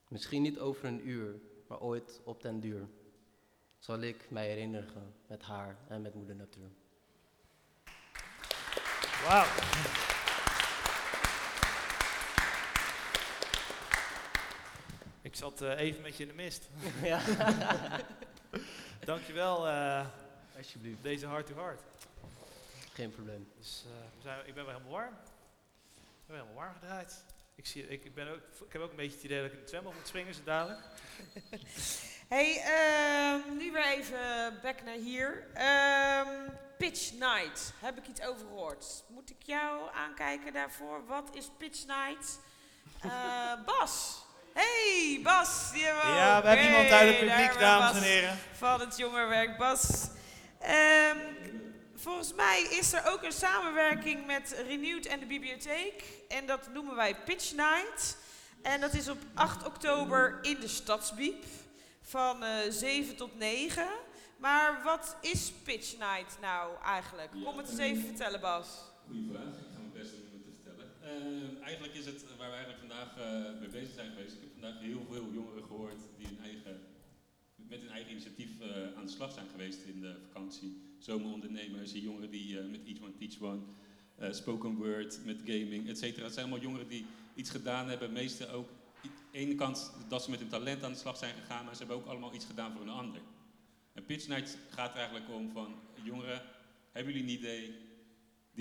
[0.08, 2.88] Misschien niet over een uur, maar ooit op den duur
[3.80, 6.72] zal ik mij herinneren met haar en met moeder natuur.
[9.28, 10.11] Wauw.
[15.32, 16.70] Ik zat uh, even met je in de mist.
[17.04, 17.22] Ja.
[19.12, 20.06] Dankjewel uh,
[20.58, 21.04] Alsjeblieft.
[21.04, 21.82] deze hart to hart.
[22.94, 23.52] Geen probleem.
[23.58, 25.14] Dus, uh, we zijn, ik ben wel helemaal warm.
[25.94, 27.24] Ik ben helemaal warm gedraaid.
[27.56, 29.60] Ik, zie, ik, ben ook, ik heb ook een beetje het idee dat ik in
[29.60, 30.82] het zwembad moet springen zo dadelijk.
[32.36, 35.48] hey, uh, nu weer even back naar hier.
[36.28, 39.04] Um, Pitch Night, heb ik iets over gehoord.
[39.08, 41.06] Moet ik jou aankijken daarvoor?
[41.06, 42.40] Wat is Pitch Night?
[43.06, 44.21] Uh, Bas.
[44.54, 45.70] Hey, Bas.
[45.72, 48.38] We ja, we hebben iemand uit het publiek, dames en heren.
[48.52, 50.08] Van het jongerenwerk, Bas.
[50.64, 51.18] Um,
[51.96, 56.04] volgens mij is er ook een samenwerking met Renewed en de bibliotheek.
[56.28, 58.18] En dat noemen wij Pitch Night.
[58.62, 61.46] En dat is op 8 oktober in de Stadsbiep.
[62.02, 63.88] Van uh, 7 tot 9.
[64.38, 67.32] Maar wat is Pitch Night nou eigenlijk?
[67.44, 68.68] Kom het eens even vertellen, Bas.
[69.08, 69.44] Goeie vraag.
[69.44, 70.92] Ik ga mijn best doen om het te vertellen.
[71.12, 74.34] Uh, eigenlijk is het waar we eigenlijk vandaag uh, mee bezig zijn geweest.
[74.34, 76.80] Ik heb vandaag heel veel jongeren gehoord die eigen,
[77.56, 80.82] met hun eigen initiatief uh, aan de slag zijn geweest in de vakantie.
[81.00, 83.62] Zomerondernemers, die jongeren die met Each One Teach One,
[84.34, 86.24] spoken word, met gaming, et cetera.
[86.24, 87.06] Het zijn allemaal jongeren die
[87.36, 88.12] iets gedaan hebben.
[88.12, 88.70] Meeste ook,
[89.04, 91.74] aan de ene kant dat ze met hun talent aan de slag zijn gegaan, maar
[91.74, 93.22] ze hebben ook allemaal iets gedaan voor een ander.
[93.94, 96.42] En Pitch Night gaat eigenlijk om van, jongeren,
[96.92, 97.90] hebben jullie een idee?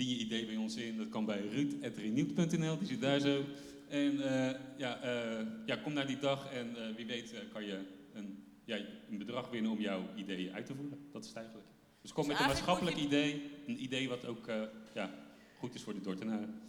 [0.01, 0.97] Dien je idee bij ons in.
[0.97, 3.43] Dat kan bij ruud.renewd.nl, die zit daar zo.
[3.87, 7.79] En uh, ja, uh, ja, kom naar die dag en uh, wie weet kan je
[8.13, 8.77] een, ja,
[9.09, 11.07] een bedrag winnen om jouw ideeën uit te voeren.
[11.11, 11.67] Dat is het eigenlijk.
[12.01, 13.03] Dus kom dus met een maatschappelijk je...
[13.03, 14.45] idee, een idee wat ook
[14.93, 15.13] ja,
[15.57, 16.61] goed is voor de Dordtenaren.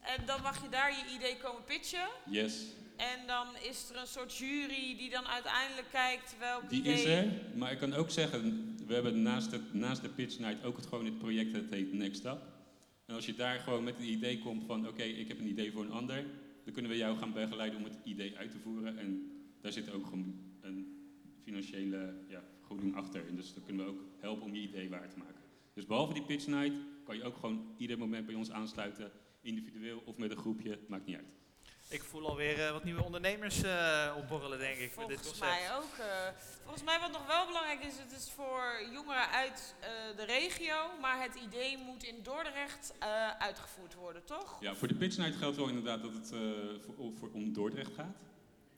[0.00, 2.08] En dan mag je daar je idee komen pitchen?
[2.26, 2.64] Yes.
[2.96, 6.94] En dan is er een soort jury die dan uiteindelijk kijkt welk die idee...
[6.94, 10.64] is er, maar ik kan ook zeggen, we hebben naast, het, naast de Pitch Night
[10.64, 12.38] ook het, gewoon het project dat heet Next Up.
[13.06, 15.48] En als je daar gewoon met een idee komt van, oké, okay, ik heb een
[15.48, 16.24] idee voor een ander,
[16.64, 18.98] dan kunnen we jou gaan begeleiden om het idee uit te voeren.
[18.98, 19.30] En
[19.60, 20.96] daar zit ook gewoon een
[21.42, 23.26] financiële ja, vergoeding achter.
[23.28, 25.42] En dus dan kunnen we ook helpen om je idee waar te maken.
[25.74, 26.74] Dus behalve die Pitch Night
[27.04, 31.06] kan je ook gewoon ieder moment bij ons aansluiten, individueel of met een groepje, maakt
[31.06, 31.35] niet uit.
[31.88, 34.92] Ik voel alweer uh, wat nieuwe ondernemers uh, opborrelen, denk ik.
[34.92, 35.96] Volgens met dit mij ook.
[35.98, 36.06] Uh,
[36.62, 39.74] volgens mij wat nog wel belangrijk is, het is voor jongeren uit
[40.16, 42.94] de regio, maar het idee moet in Dordrecht
[43.38, 44.56] uitgevoerd worden, toch?
[44.60, 46.28] Ja, voor de Pitch Night geldt wel inderdaad dat het
[46.84, 48.16] voor, voor, om Dordrecht gaat.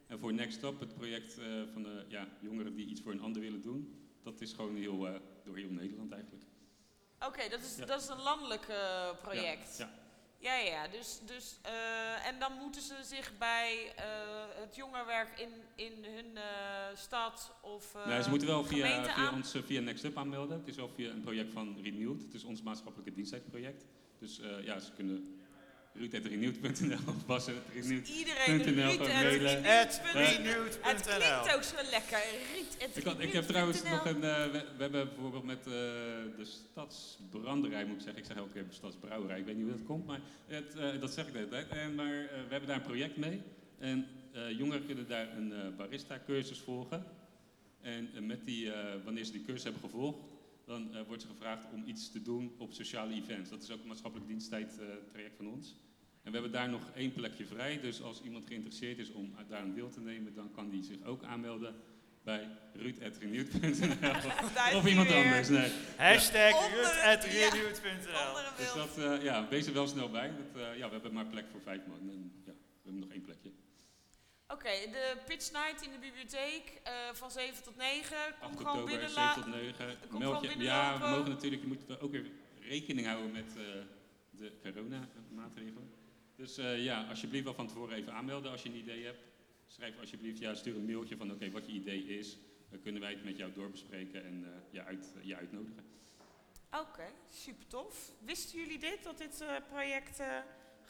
[0.07, 1.33] En voor Next Up, het project
[1.73, 4.99] van de ja, jongeren die iets voor een ander willen doen, dat is gewoon heel,
[5.45, 6.45] door heel Nederland eigenlijk.
[7.17, 7.85] Oké, okay, dat, is, ja.
[7.85, 8.67] dat is een landelijk
[9.23, 9.79] project.
[9.79, 9.98] Ja, ja.
[10.41, 14.03] Ja, ja, dus, dus uh, en dan moeten ze zich bij uh,
[14.61, 16.43] het jongerenwerk in, in hun uh,
[16.95, 20.59] stad of Nee, ze moeten wel via, via ons via Next Up aanmelden.
[20.59, 22.23] Het is wel via een project van Renewed.
[22.23, 23.85] Het is ons maatschappelijke dienstproject.
[24.19, 25.38] Dus ja, ze kunnen
[25.95, 28.63] ruud.renewed.nl of bas.renewed.nl dus Iedereen
[30.45, 32.19] Ruud Het klinkt ook zo lekker.
[32.95, 34.17] Ik, had, ik heb trouwens nog een...
[34.17, 35.73] Uh, we, we, hebben bijvoorbeeld met uh,
[36.37, 38.21] de stadsbranderij, moet ik zeggen.
[38.21, 39.39] Ik zeg elke keer stadsbrouwerij.
[39.39, 41.69] Ik weet niet hoe dat komt, maar het, uh, dat zeg ik de hele tijd.
[41.69, 43.43] En, maar we hebben daar een project mee.
[43.79, 44.07] En
[44.57, 47.05] jongeren kunnen daar een barista-cursus volgen.
[47.81, 50.19] En eh, met die, eh, wanneer ze die cursus hebben gevolgd,
[50.69, 53.51] dan eh, wordt ze gevraagd om iets te doen op sociale events.
[53.51, 55.77] Dat is ook een maatschappelijk diensttijd eh, traject van ons.
[56.23, 59.61] En we hebben daar nog één plekje vrij, dus als iemand geïnteresseerd is om daar
[59.61, 61.75] aan deel te nemen, dan kan die zich ook aanmelden
[62.23, 65.25] bij ruud.renewed.nl of iemand weer.
[65.25, 65.49] anders.
[65.49, 65.71] Nee.
[65.97, 66.73] Hashtag een
[68.57, 70.33] Dus dat, eh, ja, wees er wel snel bij.
[70.37, 73.11] Dat, eh, ja, we hebben maar plek voor vijf man en ja, we hebben nog
[73.11, 73.51] één plekje.
[74.53, 78.17] Oké, de pitch night in de bibliotheek eh, van 7 tot 9.
[78.41, 79.99] Kom 8 gewoon oktober, binnen 7 la- tot 9.
[80.09, 82.31] Kom Meld je, ja, we mogen natuurlijk, je moet ook weer
[82.61, 83.63] rekening houden met eh,
[84.31, 85.91] de corona-maatregelen.
[86.37, 89.23] Dus eh, ja, alsjeblieft wel van tevoren even aanmelden als je een idee hebt.
[89.67, 92.37] Schrijf alsjeblieft, ja, stuur een mailtje van oké, wat je idee is.
[92.71, 95.85] Dan kunnen wij het met jou doorbespreken en je, uit, je uitnodigen.
[96.71, 98.13] Oké, super tof.
[98.25, 100.21] Wisten jullie dit, dat dit project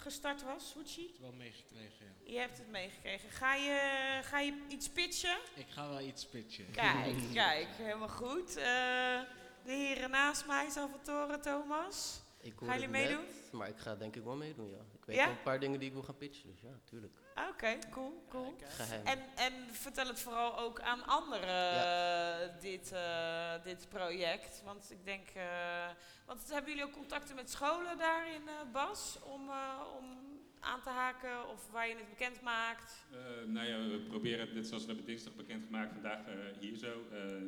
[0.00, 1.16] gestart was, Suchi?
[1.20, 2.32] wel meegekregen, ja.
[2.32, 3.30] Je hebt het meegekregen.
[3.30, 3.80] Ga je,
[4.22, 5.38] ga je iets pitchen?
[5.54, 6.70] Ik ga wel iets pitchen.
[6.70, 8.48] Kijk, kijk, helemaal goed.
[8.56, 9.20] Eh,
[9.64, 12.20] de heren naast mij, Salvatore, Thomas.
[12.40, 13.24] Ik Gaan hoorde jullie het meedoen?
[13.42, 14.84] net, maar ik ga denk ik wel meedoen, ja.
[15.08, 15.28] Weet Ja?
[15.28, 17.12] een paar dingen die ik wil gaan pitchen, dus ja, tuurlijk.
[17.34, 18.54] Ah, Oké, cool, cool.
[18.68, 19.06] Geheim.
[19.06, 24.62] En, en vertel het vooral ook aan anderen, eh, dit, eh, dit project.
[24.64, 25.88] Want ik denk, eh,
[26.26, 29.18] want hebben jullie ook contacten met scholen daarin, eh, Bas?
[29.22, 30.16] Om, eh, om
[30.60, 33.04] aan te haken of waar je het bekend maakt?
[33.12, 36.76] Eh, nou ja, we proberen het, net zoals we hebben dinsdag bekendgemaakt, vandaag eh, hier
[36.76, 37.02] zo.
[37.12, 37.42] Eh,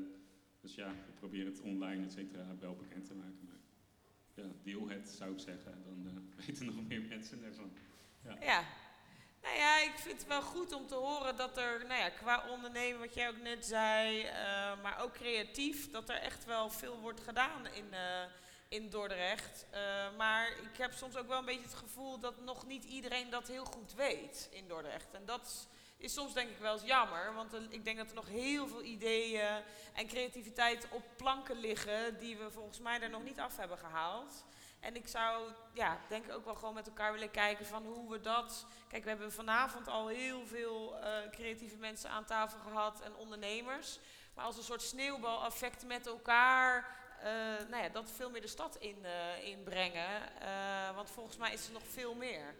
[0.60, 3.48] dus ja, we proberen het online, et cetera, wel bekend te maken.
[4.34, 5.82] Ja, deel het, zou ik zeggen.
[5.84, 7.72] Dan eh, weten nog meer mensen ervan.
[8.24, 8.36] Ja.
[8.40, 8.64] Ja.
[9.42, 12.48] Nou ja, ik vind het wel goed om te horen dat er, nou ja, qua
[12.48, 17.00] ondernemen, wat jij ook net zei, eh, maar ook creatief, dat er echt wel veel
[17.00, 18.22] wordt gedaan in, eh,
[18.68, 19.66] in Dordrecht.
[20.16, 23.48] Maar ik heb soms ook wel een beetje het gevoel dat nog niet iedereen dat
[23.48, 25.14] heel goed weet in Dordrecht.
[25.14, 25.68] En dat
[26.00, 28.66] is soms denk ik wel eens jammer, want er- ik denk dat er nog heel
[28.68, 29.62] veel ideeën
[29.94, 34.44] en creativiteit op planken liggen die we volgens mij er nog niet af hebben gehaald.
[34.80, 38.10] En ik zou, ja, denk ik ook wel gewoon met elkaar willen kijken van hoe
[38.10, 38.66] we dat...
[38.88, 43.98] Kijk, we hebben vanavond al heel veel eh, creatieve mensen aan tafel gehad en ondernemers.
[44.34, 47.30] Maar als een soort sneeuwbaleffect met elkaar, eh,
[47.68, 50.40] nou ja, dat veel meer de stad in, eh, inbrengen.
[50.40, 52.54] Eh, want volgens mij is er nog veel meer.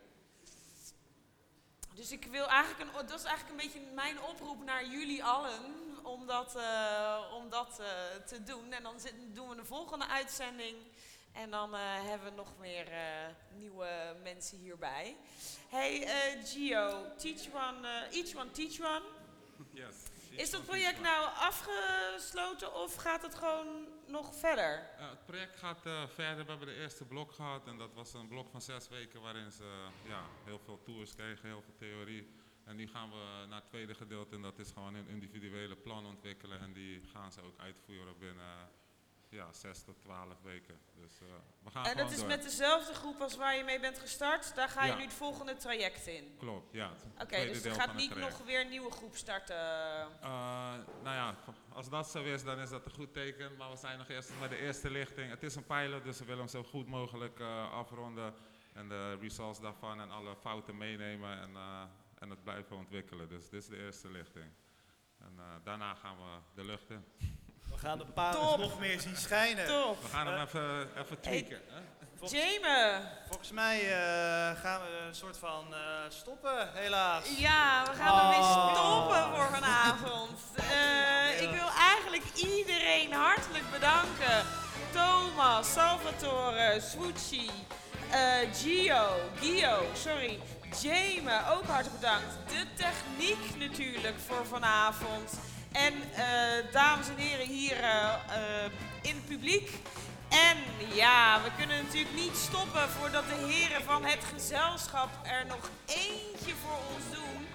[2.01, 5.61] Dus ik wil eigenlijk, een, dat is eigenlijk een beetje mijn oproep naar jullie allen
[6.03, 7.86] om dat, eh, om dat eh,
[8.26, 8.72] te doen.
[8.72, 10.76] En dan zit- doen we de volgende uitzending
[11.32, 12.86] en dan eh, hebben we nog meer
[13.57, 15.16] nieuwe mensen hierbij.
[15.68, 16.07] Hey
[16.44, 19.03] Gio, teach one, each one teach one.
[19.74, 19.94] Yes.
[20.30, 24.90] Is dat project nou afgesloten of gaat het gewoon nog verder?
[24.98, 26.44] Eh, het project gaat eh, verder.
[26.44, 29.50] We hebben de eerste blok gehad en dat was een blok van zes weken waarin
[29.50, 32.28] ze ja, heel veel tours kregen, heel veel theorie.
[32.64, 36.06] En nu gaan we naar het tweede gedeelte en dat is gewoon een individuele plan
[36.06, 38.68] ontwikkelen en die gaan ze ook uitvoeren binnen
[39.31, 40.81] ja, zes tot twaalf weken.
[40.95, 41.26] Dus eh,
[41.62, 42.26] we gaan En dat is door.
[42.26, 44.55] met dezelfde groep als waar je mee bent gestart.
[44.55, 44.97] Daar ga je Ja.
[44.97, 46.35] nu het volgende traject in.
[46.39, 46.93] Klopt, ja.
[47.20, 49.57] Oké, dus er gaat niet nog weer een nieuwe groep starten.
[49.57, 50.28] Eh,
[51.03, 51.35] nou ja,
[51.72, 53.57] als dat zo is, dan is dat een goed teken.
[53.57, 55.31] Maar we zijn nog eerst met de eerste lichting.
[55.31, 58.35] Het is een pilot, dus we willen hem zo goed mogelijk eh, afronden.
[58.72, 61.57] En de results daarvan en alle fouten meenemen en,
[62.18, 63.28] en het blijven ontwikkelen.
[63.28, 64.51] Dus dit is de eerste lichting.
[65.18, 67.05] En daarna gaan we de lucht in.
[67.81, 68.59] We gaan de parels Top.
[68.59, 69.66] nog meer zien schijnen.
[69.66, 70.03] Top.
[70.03, 71.61] We gaan hem Eh, even, even tweaken.
[71.68, 71.81] hè?
[72.18, 73.01] Volgens, Jamie.
[73.28, 75.78] volgens mij eh, gaan we een soort van eh,
[76.09, 77.24] stoppen, helaas.
[77.39, 78.72] Ja, we gaan ermee Oh.
[78.74, 80.39] stoppen voor vanavond.
[80.57, 84.45] Eh, ik wil eigenlijk iedereen hartelijk bedanken.
[84.93, 87.51] Thomas, Salvatore, Swoochie,
[88.11, 89.07] eh, Gio,
[89.41, 90.39] Gio, sorry,
[90.83, 92.33] Jamie, ook hartelijk bedankt.
[92.49, 95.31] De techniek natuurlijk voor vanavond.
[95.72, 98.70] En eh, dames en heren hier eh, eh,
[99.02, 99.70] in het publiek.
[100.28, 100.56] En
[100.94, 106.54] ja, we kunnen natuurlijk niet stoppen voordat de heren van het gezelschap er nog eentje
[106.62, 107.46] voor ons doen.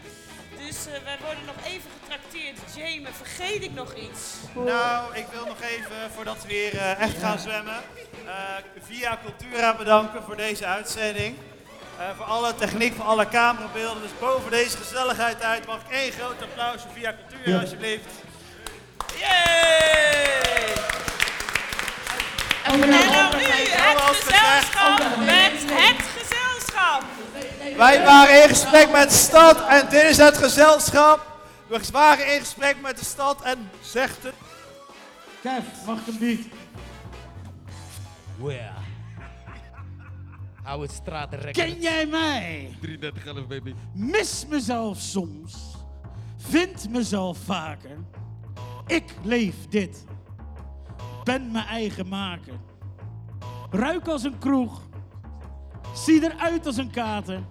[0.65, 2.57] Dus wij worden nog even getrakteerd.
[2.75, 4.35] Jamie, vergeet ik nog iets?
[4.53, 7.81] Nou, ik wil nog even, voordat we weer echt gaan zwemmen,
[8.79, 11.37] Via Cultura bedanken voor deze uitzending.
[11.99, 14.01] Eh, voor alle techniek, voor alle camerabeelden.
[14.01, 18.05] Dus boven deze gezelligheid uit mag ik één groot applaus voor Via Cultura, alsjeblieft.
[19.19, 20.73] Yay!
[22.63, 23.35] En dan nu het
[24.23, 27.03] gezelschap met het gezelschap.
[27.77, 31.19] Wij waren in gesprek met de stad en dit is het gezelschap.
[31.67, 34.33] We waren in gesprek met de stad en zegt het.
[35.41, 36.39] Kev, mag ik een beat?
[38.37, 38.74] Where?
[40.65, 41.53] Hou het stratenrek.
[41.53, 42.75] Ken jij mij?
[42.81, 43.73] 33 baby.
[43.93, 45.75] Mis mezelf soms.
[46.37, 47.97] Vind mezelf vaker.
[48.87, 50.05] Ik leef dit.
[51.23, 52.53] Ben mijn eigen maker.
[53.69, 54.81] Ruik als een kroeg.
[55.93, 57.43] Zie eruit als een kater.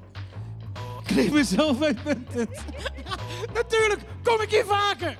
[1.04, 2.64] Kleed mezelf uitmuntend.
[3.54, 5.16] Natuurlijk kom ik hier vaker.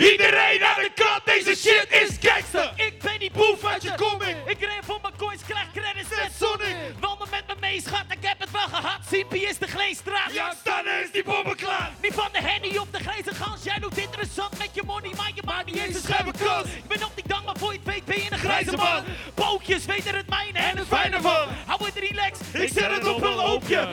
[0.00, 2.72] Iedereen aan de kant, deze shit is gangster.
[2.76, 4.36] Ik ben die boef uit je comic.
[4.46, 6.76] Ik ren voor mijn coins, krijg credits net Sonic.
[7.00, 9.00] Wandel met me mee, schat, ik heb het wel gehad.
[9.10, 10.32] Simpie is de Gleenstraat.
[10.32, 11.90] Ja, staan is die bommen klaar.
[12.02, 13.62] Niet van de henny op de grijze gans.
[13.62, 16.68] Jij doet interessant met je money, maar je maakt niet eens een scherpe kans.
[16.68, 19.04] Ik ben op die gang, maar voor je het weet ben je een Grijze man.
[19.34, 21.48] Pootjes weten het mijne en het fijne van.
[21.66, 23.88] Hou het relaxed, Ik zet het op een loopje.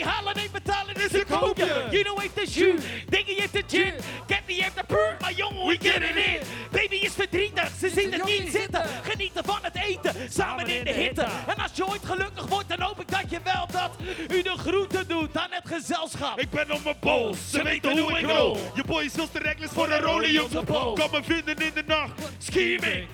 [0.00, 1.38] Halen, één betalen is koopje.
[1.38, 1.86] koopje.
[1.90, 3.94] Juno heeft de jus, Diggy heeft de gin.
[4.26, 6.38] Candy heeft de puur, maar jongen, we get it in.
[6.70, 8.84] Baby is verdrietig, ze ziet het niet zitten.
[9.02, 11.26] Genieten van het eten, samen in de hitte.
[11.46, 13.90] En als je ooit gelukkig wordt, dan hoop ik dat je wel dat
[14.30, 16.40] u de groeten doet aan het gezelschap.
[16.40, 18.58] Ik ben op mijn bol, ze weten hoe ik rol.
[18.74, 20.94] Je boy is veel te reckless voor een rolie op zijn bol.
[20.94, 23.06] Kom me vinden in de nacht, scheming.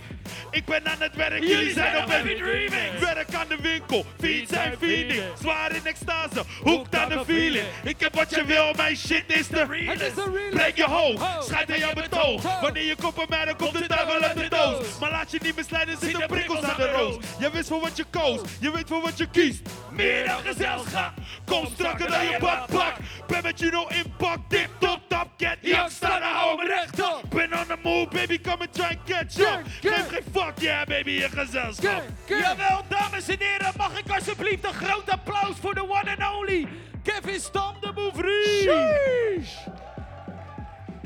[0.59, 2.99] Ik ben aan het werk, jullie zijn op heavy dreaming.
[2.99, 5.23] Werk aan de winkel, fiets en feeding.
[5.41, 7.67] Zwaar in extase, hoekt aan de feeling.
[7.83, 10.51] Ik heb wat je wil, mijn shit is de realest.
[10.51, 12.61] Breek je hoofd, schijt aan jouw betoog.
[12.61, 14.99] Wanneer je kop op mij, dan komt de duivel uit de doos.
[15.01, 17.17] Maar laat je niet misleiden, zitten prikkels aan de roos.
[17.39, 19.69] Je wist voor wat je koos, je weet voor wat je kiest.
[19.91, 21.13] Meer dan gezelschap,
[21.45, 22.95] kom strakker dan je badpak.
[23.27, 27.23] Ben met Juno in pak, tip top top, get young, sta daar, hou me rechtop.
[27.29, 29.61] Ben on the move, baby, come and try and catch up.
[29.81, 32.03] Geef geen fuck, yeah baby, in gezelschap.
[32.27, 36.67] Jawel, dames en heren, mag ik alsjeblieft een groot applaus voor de one and only
[37.03, 38.71] Kevin Stam de Bouvrie.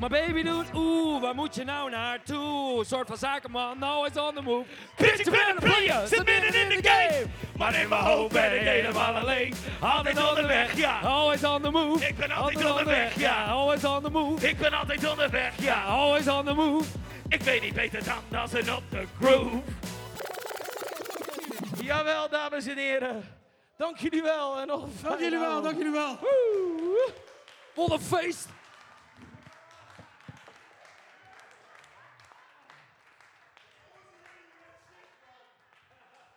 [0.03, 2.79] Maar baby doet, oeh, waar moet je nou naartoe?
[2.79, 4.65] Een soort van zakenman, nou is on the move.
[4.97, 7.27] Bitch, ik ben een player, zit midden in de game.
[7.57, 9.55] Maar in mijn hoofd ben ik helemaal alleen.
[9.81, 10.99] Altijd onderweg, ja.
[10.99, 12.07] Always on the move.
[12.07, 13.45] Ik ben altijd onderweg, ja.
[13.45, 14.49] Always on the move.
[14.49, 15.85] Ik ben altijd onderweg, ja.
[15.85, 16.89] Always on the move.
[17.29, 19.63] Ik weet niet beter dan dansen op de groove.
[21.83, 23.25] Jawel, dames en heren.
[23.77, 26.19] Dank jullie wel en nog een Dank jullie wel, dank jullie wel.
[27.75, 28.49] Wat een feest.